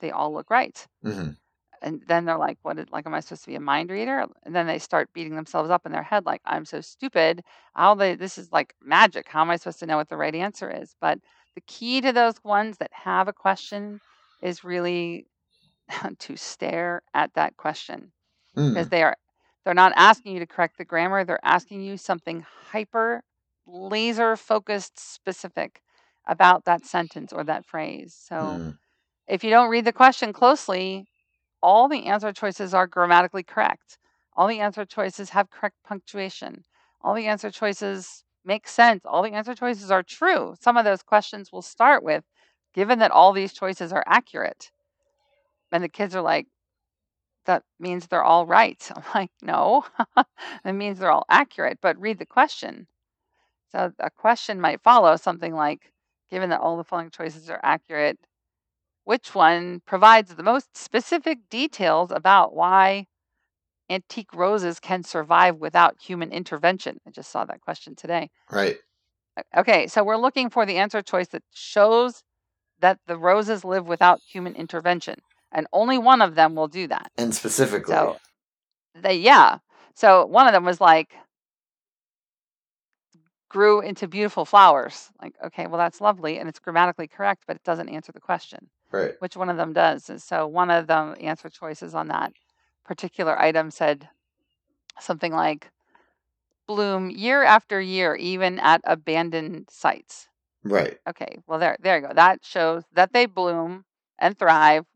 they 0.00 0.10
all 0.10 0.32
look 0.32 0.50
right 0.50 0.86
Mhm. 1.04 1.36
And 1.84 2.02
then 2.08 2.26
they're 2.26 2.38
like 2.38 2.58
what 2.64 2.78
like 2.92 3.06
am 3.06 3.14
i 3.14 3.20
supposed 3.20 3.44
to 3.44 3.50
be 3.50 3.56
a 3.56 3.60
mind 3.60 3.90
reader? 3.90 4.26
And 4.44 4.56
then 4.56 4.66
they 4.68 4.80
start 4.80 5.10
beating 5.14 5.36
themselves 5.36 5.70
up 5.70 5.86
in 5.86 5.92
their 5.92 6.02
head 6.04 6.26
like 6.26 6.42
i'm 6.46 6.66
so 6.66 6.80
stupid. 6.82 7.44
How 7.74 7.94
they 7.96 8.16
this 8.16 8.38
is 8.38 8.52
like 8.52 8.74
magic. 8.82 9.28
How 9.28 9.42
am 9.42 9.50
i 9.50 9.56
supposed 9.56 9.80
to 9.80 9.86
know 9.86 9.98
what 9.98 10.10
the 10.10 10.18
right 10.18 10.34
answer 10.36 10.70
is? 10.70 10.96
But 11.00 11.20
the 11.56 11.62
key 11.62 12.00
to 12.02 12.12
those 12.12 12.42
ones 12.44 12.78
that 12.78 12.92
have 12.94 13.28
a 13.28 13.34
question 13.34 14.00
is 14.42 14.64
really 14.64 15.26
to 16.20 16.36
stare 16.36 17.02
at 17.14 17.34
that 17.34 17.56
question 17.56 18.12
because 18.72 18.88
Mm. 18.88 18.90
they 18.90 19.02
are 19.02 19.16
they're 19.64 19.74
not 19.74 19.92
asking 19.96 20.34
you 20.34 20.40
to 20.40 20.46
correct 20.46 20.78
the 20.78 20.84
grammar. 20.84 21.24
They're 21.24 21.44
asking 21.44 21.82
you 21.82 21.96
something 21.96 22.44
hyper 22.72 23.22
laser 23.66 24.36
focused 24.36 24.98
specific 24.98 25.80
about 26.26 26.64
that 26.66 26.84
sentence 26.86 27.32
or 27.32 27.44
that 27.44 27.64
phrase. 27.66 28.14
So 28.18 28.62
Mm. 28.62 28.78
if 29.28 29.44
you 29.44 29.50
don't 29.50 29.70
read 29.70 29.84
the 29.86 29.92
question 29.92 30.32
closely 30.32 31.06
all 31.64 31.88
the 31.88 32.04
answer 32.04 32.30
choices 32.30 32.74
are 32.74 32.86
grammatically 32.86 33.42
correct. 33.42 33.98
All 34.36 34.46
the 34.46 34.60
answer 34.60 34.84
choices 34.84 35.30
have 35.30 35.48
correct 35.48 35.76
punctuation. 35.82 36.64
All 37.00 37.14
the 37.14 37.26
answer 37.26 37.50
choices 37.50 38.22
make 38.44 38.68
sense. 38.68 39.00
All 39.06 39.22
the 39.22 39.32
answer 39.32 39.54
choices 39.54 39.90
are 39.90 40.02
true. 40.02 40.54
Some 40.60 40.76
of 40.76 40.84
those 40.84 41.02
questions 41.02 41.50
will 41.50 41.62
start 41.62 42.02
with, 42.02 42.22
given 42.74 42.98
that 42.98 43.12
all 43.12 43.32
these 43.32 43.54
choices 43.54 43.94
are 43.94 44.04
accurate. 44.06 44.70
And 45.72 45.82
the 45.82 45.88
kids 45.88 46.14
are 46.14 46.20
like, 46.20 46.48
that 47.46 47.62
means 47.80 48.06
they're 48.06 48.22
all 48.22 48.44
right. 48.46 48.90
I'm 48.96 49.04
like, 49.14 49.30
no, 49.40 49.86
it 50.66 50.72
means 50.74 50.98
they're 50.98 51.10
all 51.10 51.26
accurate, 51.30 51.78
but 51.80 51.98
read 51.98 52.18
the 52.18 52.26
question. 52.26 52.88
So 53.72 53.90
a 53.98 54.10
question 54.10 54.60
might 54.60 54.82
follow 54.82 55.16
something 55.16 55.54
like, 55.54 55.92
given 56.30 56.50
that 56.50 56.60
all 56.60 56.76
the 56.76 56.84
following 56.84 57.10
choices 57.10 57.48
are 57.48 57.60
accurate, 57.62 58.18
which 59.04 59.34
one 59.34 59.80
provides 59.86 60.34
the 60.34 60.42
most 60.42 60.76
specific 60.76 61.38
details 61.50 62.10
about 62.10 62.54
why 62.54 63.06
antique 63.90 64.34
roses 64.34 64.80
can 64.80 65.02
survive 65.02 65.56
without 65.56 65.96
human 66.00 66.32
intervention? 66.32 66.98
I 67.06 67.10
just 67.10 67.30
saw 67.30 67.44
that 67.44 67.60
question 67.60 67.94
today. 67.94 68.30
Right. 68.50 68.78
Okay, 69.56 69.86
so 69.88 70.04
we're 70.04 70.16
looking 70.16 70.48
for 70.48 70.64
the 70.64 70.76
answer 70.76 71.02
choice 71.02 71.28
that 71.28 71.42
shows 71.52 72.22
that 72.80 72.98
the 73.06 73.16
roses 73.18 73.64
live 73.64 73.86
without 73.86 74.20
human 74.20 74.54
intervention, 74.54 75.16
and 75.52 75.66
only 75.72 75.98
one 75.98 76.22
of 76.22 76.34
them 76.34 76.54
will 76.54 76.68
do 76.68 76.86
that. 76.88 77.10
And 77.16 77.34
specifically, 77.34 77.92
So 77.92 78.16
they, 78.94 79.16
yeah. 79.16 79.58
So 79.94 80.26
one 80.26 80.46
of 80.46 80.52
them 80.52 80.64
was 80.64 80.80
like, 80.80 81.14
grew 83.48 83.80
into 83.80 84.08
beautiful 84.08 84.44
flowers. 84.44 85.10
Like, 85.22 85.34
okay, 85.46 85.66
well, 85.68 85.78
that's 85.78 86.00
lovely 86.00 86.38
and 86.38 86.48
it's 86.48 86.58
grammatically 86.58 87.06
correct, 87.06 87.44
but 87.46 87.54
it 87.56 87.62
doesn't 87.62 87.88
answer 87.88 88.12
the 88.12 88.20
question. 88.20 88.68
Right. 88.94 89.14
which 89.18 89.36
one 89.36 89.48
of 89.48 89.56
them 89.56 89.72
does. 89.72 90.08
And 90.08 90.20
so 90.20 90.46
one 90.46 90.70
of 90.70 90.86
the 90.86 91.16
answer 91.20 91.48
choices 91.48 91.94
on 91.94 92.08
that 92.08 92.32
particular 92.84 93.40
item 93.40 93.70
said 93.70 94.08
something 95.00 95.32
like 95.32 95.70
bloom 96.66 97.10
year 97.10 97.42
after 97.42 97.80
year, 97.80 98.14
even 98.14 98.58
at 98.58 98.80
abandoned 98.84 99.68
sites. 99.70 100.28
Right. 100.62 100.98
Okay, 101.06 101.38
well 101.46 101.58
there 101.58 101.76
there 101.80 101.98
you 101.98 102.06
go. 102.06 102.14
That 102.14 102.44
shows 102.44 102.84
that 102.94 103.12
they 103.12 103.26
bloom 103.26 103.84
and 104.18 104.38
thrive 104.38 104.86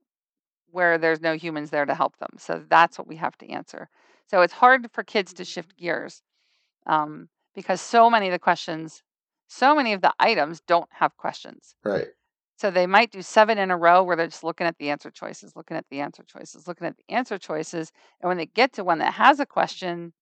where 0.71 0.99
there's 0.99 1.21
no 1.21 1.35
humans 1.35 1.71
there 1.71 1.87
to 1.87 1.95
help 1.95 2.17
them. 2.19 2.31
So 2.39 2.65
that's 2.69 2.99
what 2.99 3.09
we 3.09 3.17
have 3.17 3.37
to 3.39 3.49
answer. 3.51 3.89
So 4.27 4.43
it's 4.43 4.53
hard 4.53 4.89
for 4.93 5.03
kids 5.03 5.33
to 5.35 5.45
shift 5.45 5.77
gears 5.77 6.23
um, 6.87 7.29
because 7.55 7.81
so 7.81 8.11
many 8.11 8.27
of 8.27 8.33
the 8.33 8.39
questions, 8.39 9.03
so 9.49 9.75
many 9.75 9.93
of 9.93 10.03
the 10.03 10.13
items 10.19 10.61
don't 10.67 10.89
have 10.93 11.17
questions. 11.17 11.75
Right. 11.85 12.09
So 12.59 12.71
they 12.71 12.87
might 12.87 13.13
do 13.13 13.23
seven 13.23 13.59
in 13.59 13.71
a 13.71 13.79
row 13.79 14.03
where 14.05 14.17
they're 14.17 14.27
just 14.29 14.45
looking 14.45 14.67
at 14.67 14.79
the 14.79 14.91
answer 14.91 15.11
choices, 15.11 15.57
looking 15.57 15.77
at 15.79 15.87
the 15.91 16.01
answer 16.01 16.25
choices, 16.25 16.69
looking 16.69 16.87
at 16.89 16.97
the 16.99 17.15
answer 17.15 17.39
choices. 17.39 17.93
And 18.21 18.29
when 18.29 18.37
they 18.39 18.47
get 18.47 18.75
to 18.75 18.85
one 18.85 18.99
that 18.99 19.15
has 19.15 19.41
a 19.41 19.47
question, 19.47 20.13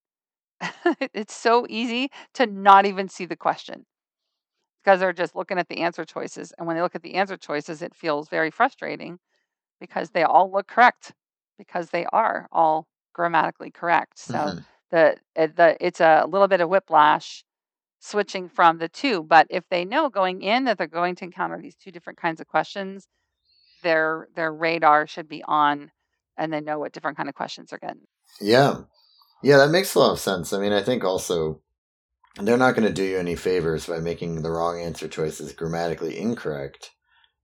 it's 1.14 1.34
so 1.34 1.66
easy 1.68 2.10
to 2.34 2.46
not 2.46 2.86
even 2.86 3.08
see 3.08 3.26
the 3.26 3.36
question 3.36 3.86
because 4.84 5.00
they're 5.00 5.12
just 5.12 5.36
looking 5.36 5.58
at 5.58 5.68
the 5.68 5.78
answer 5.78 6.04
choices. 6.04 6.52
And 6.58 6.66
when 6.66 6.76
they 6.76 6.82
look 6.82 6.94
at 6.94 7.02
the 7.02 7.14
answer 7.14 7.36
choices, 7.36 7.82
it 7.82 7.94
feels 7.94 8.28
very 8.28 8.50
frustrating 8.50 9.18
because 9.80 10.10
they 10.10 10.24
all 10.24 10.52
look 10.52 10.68
correct 10.68 11.12
because 11.58 11.90
they 11.90 12.06
are 12.12 12.48
all 12.52 12.86
grammatically 13.14 13.70
correct. 13.70 14.18
So 14.18 14.54
Mhm. 14.56 14.64
the, 14.90 15.16
the 15.36 15.76
it's 15.80 16.00
a 16.00 16.26
little 16.28 16.48
bit 16.48 16.60
of 16.60 16.68
whiplash 16.70 17.44
switching 18.00 18.48
from 18.48 18.78
the 18.78 18.88
two. 18.88 19.22
But 19.22 19.46
if 19.50 19.64
they 19.70 19.84
know 19.84 20.08
going 20.10 20.42
in 20.42 20.64
that 20.64 20.78
they're 20.78 20.86
going 20.86 21.16
to 21.16 21.24
encounter 21.24 21.60
these 21.60 21.76
two 21.76 21.90
different 21.90 22.20
kinds 22.20 22.40
of 22.40 22.46
questions, 22.48 23.08
their 23.82 24.28
their 24.34 24.52
radar 24.52 25.06
should 25.06 25.28
be 25.28 25.42
on 25.44 25.90
and 26.36 26.52
they 26.52 26.60
know 26.60 26.78
what 26.78 26.92
different 26.92 27.16
kind 27.16 27.28
of 27.28 27.34
questions 27.34 27.72
are 27.72 27.78
getting. 27.78 28.06
Yeah. 28.40 28.82
Yeah, 29.42 29.58
that 29.58 29.70
makes 29.70 29.94
a 29.94 30.00
lot 30.00 30.12
of 30.12 30.20
sense. 30.20 30.52
I 30.52 30.58
mean, 30.58 30.72
I 30.72 30.82
think 30.82 31.04
also 31.04 31.60
they're 32.36 32.58
not 32.58 32.74
going 32.74 32.86
to 32.88 32.92
do 32.94 33.04
you 33.04 33.18
any 33.18 33.36
favors 33.36 33.86
by 33.86 33.98
making 34.00 34.42
the 34.42 34.50
wrong 34.50 34.80
answer 34.80 35.08
choices 35.08 35.52
grammatically 35.52 36.18
incorrect, 36.18 36.92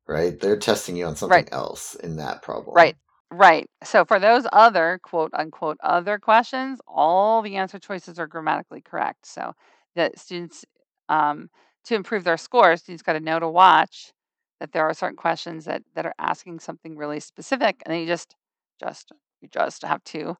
right? 0.09 0.38
They're 0.38 0.59
testing 0.59 0.97
you 0.97 1.06
on 1.06 1.16
something 1.16 1.37
Right. 1.37 1.49
else 1.52 1.94
in 1.97 2.16
that 2.16 2.42
problem. 2.42 2.75
Right. 2.75 2.97
Right. 3.30 3.68
So 3.85 4.04
for 4.04 4.18
those 4.21 4.47
other 4.52 5.00
quote 5.02 5.32
unquote 5.35 5.78
other 5.82 6.18
questions, 6.18 6.80
all 6.87 7.42
the 7.42 7.56
answer 7.56 7.78
choices 7.78 8.18
are 8.18 8.26
grammatically 8.26 8.82
correct. 8.82 9.26
So 9.26 9.54
that 9.94 10.18
students 10.18 10.64
um, 11.08 11.50
to 11.84 11.94
improve 11.94 12.25
their 12.25 12.37
scores, 12.37 12.80
students 12.80 13.02
got 13.02 13.14
to 13.14 13.20
know 13.20 13.38
to 13.38 13.49
watch 13.49 14.12
that 14.61 14.72
there 14.72 14.84
are 14.84 14.94
certain 14.94 15.16
questions 15.16 15.64
that 15.64 15.82
that 15.94 16.06
are 16.06 16.14
asking 16.18 16.61
something 16.61 16.96
really 16.96 17.20
specific, 17.20 17.82
and 17.84 17.92
then 17.92 18.00
you 18.00 18.06
just 18.06 18.37
just 18.80 19.12
you 19.40 19.49
just 19.49 19.82
have 19.82 20.02
to 20.04 20.37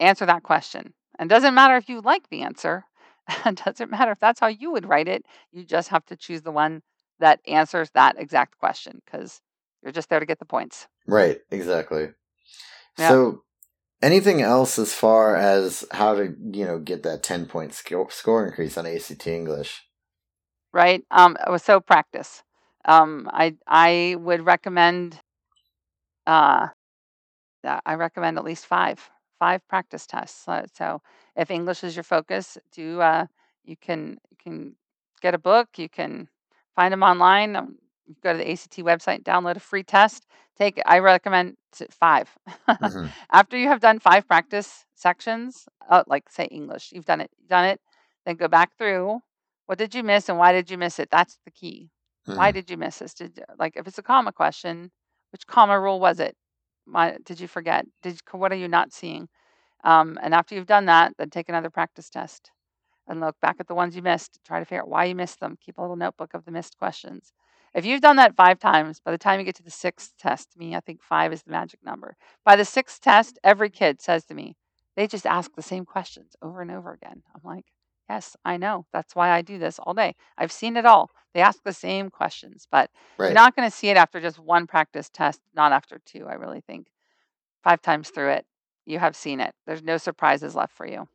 answer 0.00 0.26
that 0.26 0.42
question. 0.42 0.94
And 1.18 1.30
it 1.30 1.34
doesn't 1.34 1.54
matter 1.54 1.76
if 1.76 1.88
you 1.88 2.00
like 2.00 2.28
the 2.28 2.42
answer. 2.42 2.84
It 3.46 3.56
doesn't 3.64 3.90
matter 3.90 4.12
if 4.12 4.20
that's 4.20 4.40
how 4.40 4.48
you 4.48 4.72
would 4.72 4.86
write 4.86 5.08
it. 5.08 5.24
You 5.50 5.64
just 5.64 5.88
have 5.88 6.04
to 6.06 6.16
choose 6.16 6.42
the 6.42 6.52
one 6.52 6.82
that 7.20 7.40
answers 7.46 7.90
that 7.94 8.18
exact 8.18 8.58
question 8.58 9.00
because 9.04 9.40
you're 9.82 9.92
just 9.92 10.08
there 10.08 10.20
to 10.20 10.26
get 10.26 10.38
the 10.38 10.44
points. 10.44 10.88
Right, 11.06 11.40
exactly. 11.50 12.10
Yeah. 12.98 13.08
So, 13.08 13.43
anything 14.04 14.42
else 14.42 14.78
as 14.78 14.92
far 14.92 15.36
as 15.36 15.84
how 15.90 16.14
to, 16.14 16.34
you 16.52 16.64
know, 16.64 16.78
get 16.78 17.02
that 17.02 17.22
10 17.22 17.46
point 17.46 17.72
score, 17.72 18.10
score 18.10 18.46
increase 18.46 18.78
on 18.78 18.86
ACT 18.86 19.26
English? 19.26 19.82
right? 20.74 21.02
Um, 21.10 21.38
so 21.56 21.80
practice. 21.80 22.42
Um, 22.84 23.30
I 23.32 23.56
I 23.66 24.16
would 24.18 24.44
recommend. 24.44 25.18
Uh, 26.26 26.68
I 27.86 27.94
recommend 27.94 28.36
at 28.36 28.44
least 28.44 28.66
five 28.66 29.00
five 29.38 29.66
practice 29.68 30.06
tests. 30.06 30.46
Uh, 30.46 30.66
so 30.74 31.00
if 31.36 31.50
English 31.50 31.82
is 31.84 31.96
your 31.96 32.02
focus, 32.02 32.58
do 32.72 33.00
uh, 33.00 33.26
you 33.64 33.76
can 33.76 34.18
you 34.30 34.36
can 34.42 34.76
get 35.22 35.34
a 35.34 35.38
book. 35.38 35.68
You 35.78 35.88
can 35.88 36.28
find 36.76 36.92
them 36.92 37.02
online. 37.02 37.56
Um, 37.56 37.78
go 38.22 38.32
to 38.32 38.38
the 38.38 38.50
ACT 38.50 38.76
website, 38.78 39.22
download 39.22 39.56
a 39.56 39.60
free 39.60 39.84
test. 39.84 40.26
Take. 40.56 40.80
I 40.86 40.98
recommend 40.98 41.56
t- 41.72 41.86
five. 41.90 42.30
Mhm. 42.80 43.14
After 43.32 43.56
you 43.56 43.68
have 43.68 43.80
done 43.80 43.98
five 43.98 44.26
practice 44.26 44.84
sections, 44.94 45.66
uh, 45.88 46.04
like 46.06 46.28
say 46.30 46.44
English, 46.46 46.90
you've 46.92 47.04
done 47.06 47.20
it, 47.20 47.30
done 47.48 47.64
it, 47.64 47.80
then 48.24 48.36
go 48.36 48.48
back 48.48 48.76
through. 48.76 49.20
What 49.66 49.78
did 49.78 49.94
you 49.94 50.02
miss 50.02 50.28
and 50.28 50.38
why 50.38 50.52
did 50.52 50.70
you 50.70 50.78
miss 50.78 50.98
it? 50.98 51.10
That's 51.10 51.38
the 51.44 51.50
key. 51.50 51.90
Why 52.32 52.50
Mhm. 52.50 52.54
did 52.54 52.70
you 52.70 52.76
miss 52.76 52.98
this? 52.98 53.14
Did 53.14 53.42
like 53.58 53.76
if 53.76 53.86
it's 53.88 53.98
a 53.98 54.02
comma 54.02 54.32
question, 54.32 54.90
which 55.32 55.46
comma 55.46 55.78
rule 55.80 56.00
was 56.00 56.20
it? 56.20 56.36
Why 56.86 57.16
did 57.24 57.40
you 57.40 57.48
forget? 57.48 57.86
Did 58.02 58.14
you, 58.14 58.38
what 58.38 58.52
are 58.52 58.56
you 58.56 58.68
not 58.68 58.92
seeing? 58.92 59.28
Um, 59.84 60.18
and 60.22 60.34
after 60.34 60.54
you've 60.54 60.66
done 60.66 60.86
that, 60.86 61.14
then 61.18 61.30
take 61.30 61.48
another 61.48 61.70
practice 61.70 62.10
test 62.10 62.50
and 63.08 63.20
look 63.20 63.38
back 63.40 63.56
at 63.60 63.66
the 63.68 63.74
ones 63.74 63.96
you 63.96 64.02
missed. 64.02 64.38
Try 64.46 64.58
to 64.60 64.64
figure 64.64 64.82
out 64.82 64.88
why 64.88 65.04
you 65.06 65.14
missed 65.14 65.40
them. 65.40 65.56
Keep 65.60 65.78
a 65.78 65.82
little 65.82 65.96
notebook 65.96 66.34
of 66.34 66.44
the 66.44 66.50
missed 66.52 66.78
questions. 66.78 67.32
If 67.74 67.84
you've 67.84 68.00
done 68.00 68.16
that 68.16 68.36
five 68.36 68.58
times, 68.58 69.00
by 69.00 69.10
the 69.10 69.18
time 69.18 69.40
you 69.40 69.46
get 69.46 69.56
to 69.56 69.62
the 69.62 69.70
sixth 69.70 70.12
test, 70.18 70.52
to 70.52 70.58
me, 70.58 70.76
I 70.76 70.80
think 70.80 71.02
five 71.02 71.32
is 71.32 71.42
the 71.42 71.50
magic 71.50 71.80
number. 71.84 72.16
By 72.44 72.56
the 72.56 72.64
sixth 72.64 73.00
test, 73.00 73.38
every 73.42 73.70
kid 73.70 74.00
says 74.00 74.24
to 74.26 74.34
me, 74.34 74.56
they 74.96 75.06
just 75.08 75.26
ask 75.26 75.54
the 75.54 75.62
same 75.62 75.84
questions 75.84 76.36
over 76.40 76.62
and 76.62 76.70
over 76.70 76.92
again. 76.92 77.22
I'm 77.34 77.40
like, 77.44 77.66
Yes, 78.08 78.36
I 78.44 78.56
know. 78.58 78.86
That's 78.92 79.16
why 79.16 79.30
I 79.30 79.42
do 79.42 79.58
this 79.58 79.78
all 79.78 79.94
day. 79.94 80.14
I've 80.36 80.52
seen 80.52 80.76
it 80.76 80.84
all. 80.84 81.10
They 81.32 81.40
ask 81.40 81.62
the 81.64 81.72
same 81.72 82.10
questions, 82.10 82.66
but 82.70 82.90
Right. 83.18 83.28
you're 83.28 83.34
not 83.34 83.56
going 83.56 83.68
to 83.68 83.74
see 83.74 83.88
it 83.88 83.96
after 83.96 84.20
just 84.20 84.38
one 84.38 84.66
practice 84.66 85.08
test, 85.08 85.40
not 85.54 85.72
after 85.72 85.98
two. 86.04 86.26
I 86.26 86.34
really 86.34 86.60
think 86.60 86.88
five 87.62 87.80
times 87.80 88.10
through 88.10 88.30
it, 88.32 88.46
you 88.84 88.98
have 88.98 89.16
seen 89.16 89.40
it. 89.40 89.54
There's 89.66 89.82
no 89.82 89.96
surprises 89.96 90.54
left 90.54 90.74
for 90.74 90.86
you. 90.86 91.08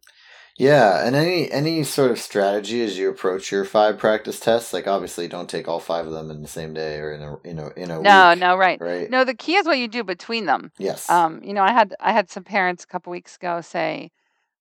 Yeah, 0.59 1.05
and 1.07 1.15
any 1.15 1.49
any 1.51 1.83
sort 1.83 2.11
of 2.11 2.19
strategy 2.19 2.83
as 2.83 2.97
you 2.97 3.09
approach 3.09 3.51
your 3.51 3.65
five 3.65 3.97
practice 3.97 4.39
tests, 4.39 4.73
like 4.73 4.87
obviously 4.87 5.27
don't 5.27 5.49
take 5.49 5.67
all 5.67 5.79
five 5.79 6.05
of 6.05 6.11
them 6.13 6.29
in 6.29 6.41
the 6.43 6.47
same 6.49 6.73
day 6.73 6.99
or 6.99 7.13
in 7.13 7.21
a 7.23 7.37
you 7.47 7.53
know 7.55 7.69
in 7.75 7.89
a 7.91 8.01
No, 8.01 8.33
week, 8.33 8.35
no, 8.35 8.55
right. 8.57 8.81
right? 8.81 9.09
No, 9.09 9.23
the 9.23 9.33
key 9.35 9.55
is 9.55 9.65
what 9.67 9.77
you 9.77 9.87
do 9.87 10.03
between 10.03 10.45
them. 10.45 10.71
Yes. 10.79 11.07
Um, 11.07 11.43
you 11.43 11.53
know, 11.53 11.63
I 11.63 11.71
had 11.73 11.95
I 11.99 12.11
had 12.13 12.29
some 12.29 12.43
parents 12.43 12.83
a 12.83 12.87
couple 12.87 13.11
weeks 13.11 13.35
ago 13.35 13.61
say, 13.61 14.11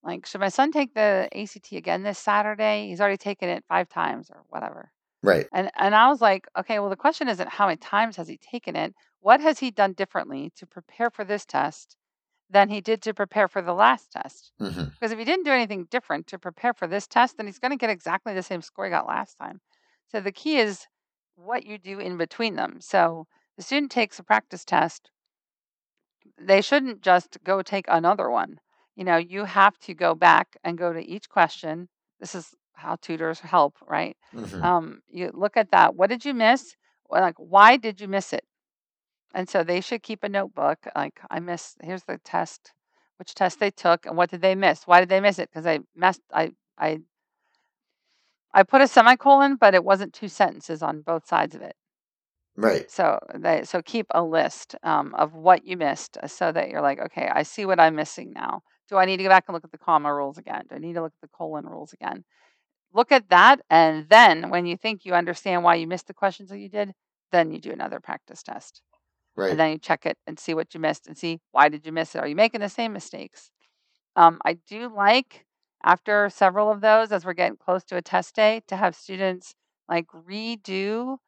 like, 0.05 0.26
should 0.26 0.40
my 0.43 0.50
son 0.50 0.73
take 0.73 0.95
the 0.95 1.28
ACT 1.33 1.73
again 1.73 2.05
this 2.05 2.19
Saturday? 2.21 2.88
He's 2.88 3.00
already 3.00 3.19
taken 3.19 3.50
it 3.50 3.64
five 3.69 3.88
times 3.90 4.31
or 4.31 4.45
whatever. 4.49 4.93
right. 5.23 5.49
And 5.52 5.71
and 5.76 5.95
I 5.97 6.09
was 6.11 6.23
like, 6.23 6.49
okay, 6.59 6.81
well 6.81 6.90
the 6.90 6.97
question 6.97 7.28
isn't 7.28 7.50
how 7.50 7.67
many 7.69 7.78
times 7.78 8.17
has 8.19 8.28
he 8.28 8.38
taken 8.38 8.76
it? 8.76 8.95
What 9.21 9.43
has 9.43 9.61
he 9.61 9.73
done 9.73 9.95
differently 9.95 10.52
to 10.59 10.67
prepare 10.67 11.11
for 11.11 11.25
this 11.26 11.47
test 11.47 11.98
than 12.50 12.69
he 12.69 12.81
did 12.81 13.02
to 13.02 13.14
prepare 13.14 13.49
for 13.49 13.62
the 13.62 13.75
last 13.75 14.12
test? 14.12 14.52
hmm 14.59 14.88
Because 14.99 15.12
if 15.12 15.19
he 15.19 15.25
didn't 15.25 15.45
do 15.45 15.52
anything 15.52 15.85
different 15.85 16.26
to 16.28 16.38
prepare 16.38 16.75
for 16.75 16.87
this 16.87 17.07
test, 17.07 17.37
then 17.37 17.47
he's 17.47 17.59
going 17.59 17.71
to 17.71 17.76
get 17.76 17.90
exactly 17.90 18.35
the 18.35 18.43
same 18.43 18.62
score 18.62 18.85
he 18.87 18.90
got 18.90 19.07
last 19.07 19.37
time. 19.38 19.61
So 20.09 20.21
the 20.21 20.33
key 20.33 20.59
is 20.59 20.87
what 21.37 21.64
you 21.64 21.78
do 21.78 21.99
in 22.00 22.17
between 22.17 22.57
them. 22.57 22.81
So 22.81 23.26
the 23.57 23.62
student 23.62 23.90
takes 23.93 24.19
a 24.19 24.25
practice 24.25 24.64
test, 24.64 25.11
they 26.38 26.61
shouldn't 26.61 27.02
just 27.02 27.38
go 27.45 27.62
take 27.62 27.87
another 27.88 28.31
one. 28.31 28.61
You 28.97 29.05
know, 29.05 29.17
you 29.17 29.45
have 29.45 29.78
to 29.81 29.95
go 29.95 30.14
back 30.14 30.57
and 30.64 30.78
go 30.78 30.93
to 30.93 31.00
each 31.05 31.28
question. 31.28 31.88
This 32.21 32.35
is 32.35 32.55
how 32.75 32.97
tutors 32.97 33.40
help, 33.40 33.76
right? 33.87 34.17
hmm 34.33 34.67
Um, 34.67 35.00
you 35.09 35.31
look 35.35 35.57
at 35.57 35.71
that. 35.71 35.95
What 35.95 36.11
did 36.11 36.25
you 36.25 36.35
miss? 36.35 36.76
Like, 37.11 37.37
why 37.38 37.76
did 37.76 38.00
you 38.00 38.09
miss 38.09 38.33
it? 38.33 38.45
And 39.35 39.49
so 39.49 39.63
they 39.63 39.81
should 39.81 40.03
keep 40.03 40.25
a 40.25 40.29
notebook. 40.29 40.79
Like, 40.97 41.21
I 41.31 41.41
missed. 41.41 41.77
Here's 41.83 42.05
the 42.05 42.19
test. 42.19 42.73
Which 43.19 43.35
test 43.35 43.59
they 43.59 43.71
took, 43.73 44.07
and 44.07 44.17
what 44.17 44.31
did 44.31 44.43
they 44.43 44.55
miss? 44.55 44.87
Why 44.87 45.01
did 45.01 45.09
they 45.09 45.21
miss 45.21 45.41
it? 45.41 45.51
Because 45.51 45.67
I 45.67 45.81
messed. 45.97 46.23
I 46.33 46.53
I 46.79 47.01
I 48.55 48.63
put 48.63 48.81
a 48.81 48.89
semicolon, 48.89 49.57
but 49.57 49.75
it 49.75 49.85
wasn't 49.85 50.15
two 50.15 50.29
sentences 50.29 50.83
on 50.83 51.03
both 51.03 51.27
sides 51.27 51.55
of 51.55 51.63
it. 51.63 51.75
Right. 52.57 52.91
So 52.91 53.19
they 53.35 53.65
so 53.65 53.83
keep 53.83 54.07
a 54.11 54.23
list 54.23 54.77
um, 54.83 55.15
of 55.15 55.35
what 55.35 55.65
you 55.65 55.77
missed, 55.77 56.17
uh, 56.23 56.27
so 56.29 56.53
that 56.53 56.71
you're 56.71 56.81
like, 56.81 57.01
okay, 57.01 57.29
I 57.33 57.43
see 57.43 57.67
what 57.67 57.81
I'm 57.81 57.97
missing 57.97 58.33
now. 58.33 58.63
Do 58.89 58.97
I 58.97 59.05
need 59.05 59.19
to 59.19 59.23
go 59.25 59.29
back 59.29 59.45
and 59.49 59.55
look 59.55 59.65
at 59.65 59.73
the 59.73 59.79
comma 59.79 60.15
rules 60.15 60.39
again? 60.39 60.63
Do 60.69 60.77
I 60.77 60.79
need 60.79 60.95
to 60.95 61.03
look 61.03 61.13
at 61.21 61.29
the 61.29 61.37
colon 61.37 61.67
rules 61.67 61.93
again? 61.93 62.25
Look 62.93 63.13
at 63.13 63.29
that, 63.31 63.61
and 63.69 64.09
then 64.09 64.51
when 64.51 64.67
you 64.67 64.77
think 64.77 65.05
you 65.05 65.15
understand 65.15 65.63
why 65.63 65.75
you 65.77 65.87
missed 65.87 66.07
the 66.07 66.15
questions 66.15 66.51
that 66.51 66.59
you 66.59 66.69
did, 66.69 66.93
then 67.33 67.53
you 67.53 67.61
do 67.61 67.73
another 67.73 68.01
practice 68.01 68.43
test, 68.43 68.83
Right. 69.38 69.50
and 69.50 69.61
then 69.61 69.71
you 69.71 69.78
check 69.78 70.04
it 70.04 70.18
and 70.26 70.38
see 70.38 70.52
what 70.52 70.75
you 70.75 70.80
missed 70.80 71.07
and 71.07 71.16
see 71.16 71.38
why 71.52 71.68
did 71.68 71.87
you 71.87 71.92
miss 71.92 72.14
it. 72.14 72.18
Are 72.18 72.26
you 72.26 72.35
making 72.35 72.61
the 72.61 72.68
same 72.68 72.92
mistakes? 72.92 73.50
Um, 74.16 74.40
I 74.45 74.54
do 74.54 74.92
like 74.92 75.47
after 75.85 76.28
several 76.28 76.73
of 76.73 76.80
those, 76.80 77.12
as 77.12 77.25
we're 77.25 77.35
getting 77.35 77.57
close 77.57 77.85
to 77.85 77.97
a 77.97 78.02
test 78.02 78.35
day, 78.35 78.62
to 78.66 78.76
have 78.76 78.97
students 78.97 79.54
like 79.88 80.07
redo 80.09 81.18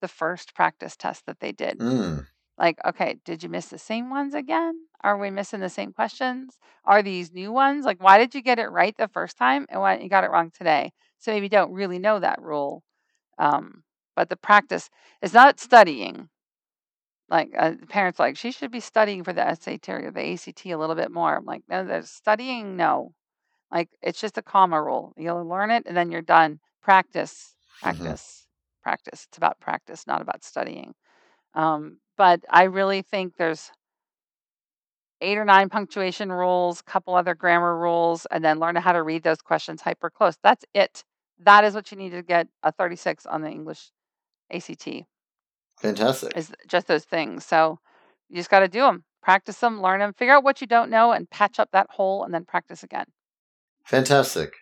the 0.00 0.06
first 0.08 0.54
practice 0.54 0.96
test 0.96 1.26
that 1.26 1.40
they 1.40 1.50
did. 1.50 1.80
Mm. 1.80 2.26
Like, 2.56 2.78
okay, 2.86 3.16
did 3.24 3.42
you 3.42 3.48
miss 3.48 3.66
the 3.66 3.78
same 3.78 4.10
ones 4.10 4.32
again? 4.34 4.74
Are 5.02 5.18
we 5.18 5.30
missing 5.30 5.60
the 5.60 5.68
same 5.68 5.92
questions? 5.92 6.58
Are 6.84 7.02
these 7.02 7.32
new 7.32 7.50
ones? 7.50 7.84
Like, 7.84 8.00
why 8.02 8.16
did 8.18 8.34
you 8.34 8.42
get 8.42 8.60
it 8.60 8.68
right 8.68 8.94
the 8.96 9.08
first 9.08 9.36
time 9.36 9.66
and 9.68 9.80
why 9.80 9.98
you 9.98 10.08
got 10.08 10.24
it 10.24 10.30
wrong 10.30 10.52
today? 10.56 10.92
So 11.18 11.32
maybe 11.32 11.46
you 11.46 11.50
don't 11.50 11.72
really 11.72 11.98
know 11.98 12.20
that 12.20 12.40
rule. 12.40 12.84
Um, 13.38 13.82
but 14.14 14.28
the 14.30 14.36
practice 14.36 14.88
is 15.20 15.34
not 15.34 15.60
studying. 15.60 16.28
Like 17.28 17.50
uh, 17.58 17.72
the 17.80 17.86
parents, 17.86 18.18
like 18.18 18.36
she 18.36 18.52
should 18.52 18.70
be 18.70 18.80
studying 18.80 19.24
for 19.24 19.32
the 19.32 19.46
SAT 19.46 19.94
or 19.94 20.10
the 20.12 20.20
ACT 20.32 20.66
a 20.66 20.78
little 20.78 20.94
bit 20.96 21.10
more. 21.10 21.36
I'm 21.36 21.44
like, 21.44 21.62
no, 21.68 21.84
there's 21.84 22.10
studying. 22.10 22.76
No, 22.76 23.12
like 23.72 23.90
it's 24.02 24.20
just 24.20 24.38
a 24.38 24.42
comma 24.42 24.82
rule. 24.82 25.14
You'll 25.16 25.46
learn 25.48 25.70
it 25.70 25.84
and 25.86 25.96
then 25.96 26.10
you're 26.12 26.22
done. 26.22 26.60
Practice, 26.82 27.56
Mhm. 27.82 27.82
practice, 27.82 28.46
practice. 28.82 29.26
It's 29.28 29.38
about 29.38 29.60
practice, 29.60 30.06
not 30.06 30.22
about 30.22 30.44
studying. 30.44 30.94
Um, 31.54 32.00
but 32.16 32.42
I 32.50 32.64
really 32.64 33.02
think 33.02 33.36
there's 33.36 33.72
eight 35.20 35.38
or 35.38 35.44
nine 35.44 35.68
punctuation 35.68 36.30
rules, 36.30 36.82
couple 36.82 37.14
other 37.14 37.34
grammar 37.34 37.76
rules, 37.78 38.26
and 38.30 38.44
then 38.44 38.58
learn 38.58 38.76
how 38.76 38.92
to 38.92 39.02
read 39.02 39.22
those 39.22 39.40
questions 39.42 39.80
hyper 39.80 40.10
close. 40.10 40.36
That's 40.42 40.64
it. 40.74 41.04
That 41.40 41.64
is 41.64 41.74
what 41.74 41.90
you 41.90 41.96
need 41.98 42.10
to 42.10 42.22
get 42.22 42.48
a 42.62 42.72
36 42.72 43.26
on 43.26 43.42
the 43.42 43.50
English 43.50 43.90
ACT. 44.50 45.06
Fantastic. 45.78 46.36
Is 46.36 46.52
just 46.66 46.86
those 46.86 47.04
things. 47.04 47.44
So 47.44 47.78
you 48.28 48.36
just 48.36 48.50
got 48.50 48.60
to 48.60 48.68
do 48.68 48.80
them, 48.80 49.04
practice 49.22 49.58
them, 49.58 49.80
learn 49.82 50.00
them, 50.00 50.14
figure 50.14 50.34
out 50.34 50.44
what 50.44 50.60
you 50.60 50.66
don't 50.66 50.90
know, 50.90 51.12
and 51.12 51.30
patch 51.30 51.58
up 51.58 51.70
that 51.72 51.90
hole, 51.90 52.24
and 52.24 52.32
then 52.32 52.44
practice 52.44 52.82
again. 52.82 53.06
Fantastic. 53.84 54.52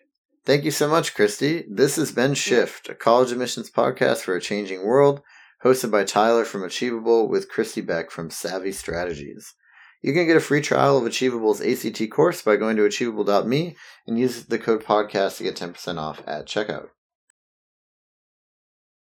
Thank 0.45 0.63
you 0.63 0.71
so 0.71 0.87
much, 0.87 1.15
Kristie. 1.15 1.65
This 1.67 1.95
has 1.95 2.11
been 2.11 2.35
Shift, 2.35 2.89
a 2.89 2.93
college 2.93 3.31
admissions 3.31 3.71
podcast 3.71 4.19
for 4.19 4.35
a 4.35 4.41
changing 4.41 4.85
world, 4.85 5.21
hosted 5.63 5.89
by 5.89 6.03
Tyler 6.03 6.45
from 6.45 6.63
Achievable 6.63 7.27
with 7.27 7.51
Kristie 7.51 7.85
Beck 7.85 8.11
from 8.11 8.29
Savvy 8.29 8.71
Strategies. 8.71 9.55
You 10.03 10.13
can 10.13 10.27
get 10.27 10.37
a 10.37 10.41
free 10.41 10.61
trial 10.61 10.99
of 10.99 11.05
Achievable's 11.07 11.61
ACT 11.61 12.11
course 12.11 12.43
by 12.43 12.57
going 12.57 12.77
to 12.77 12.85
achievable.me 12.85 13.75
and 14.05 14.19
use 14.19 14.45
the 14.45 14.59
code 14.59 14.83
podcast 14.83 15.37
to 15.37 15.43
get 15.43 15.55
10% 15.55 15.97
off 15.97 16.21
at 16.27 16.45
checkout. 16.45 16.89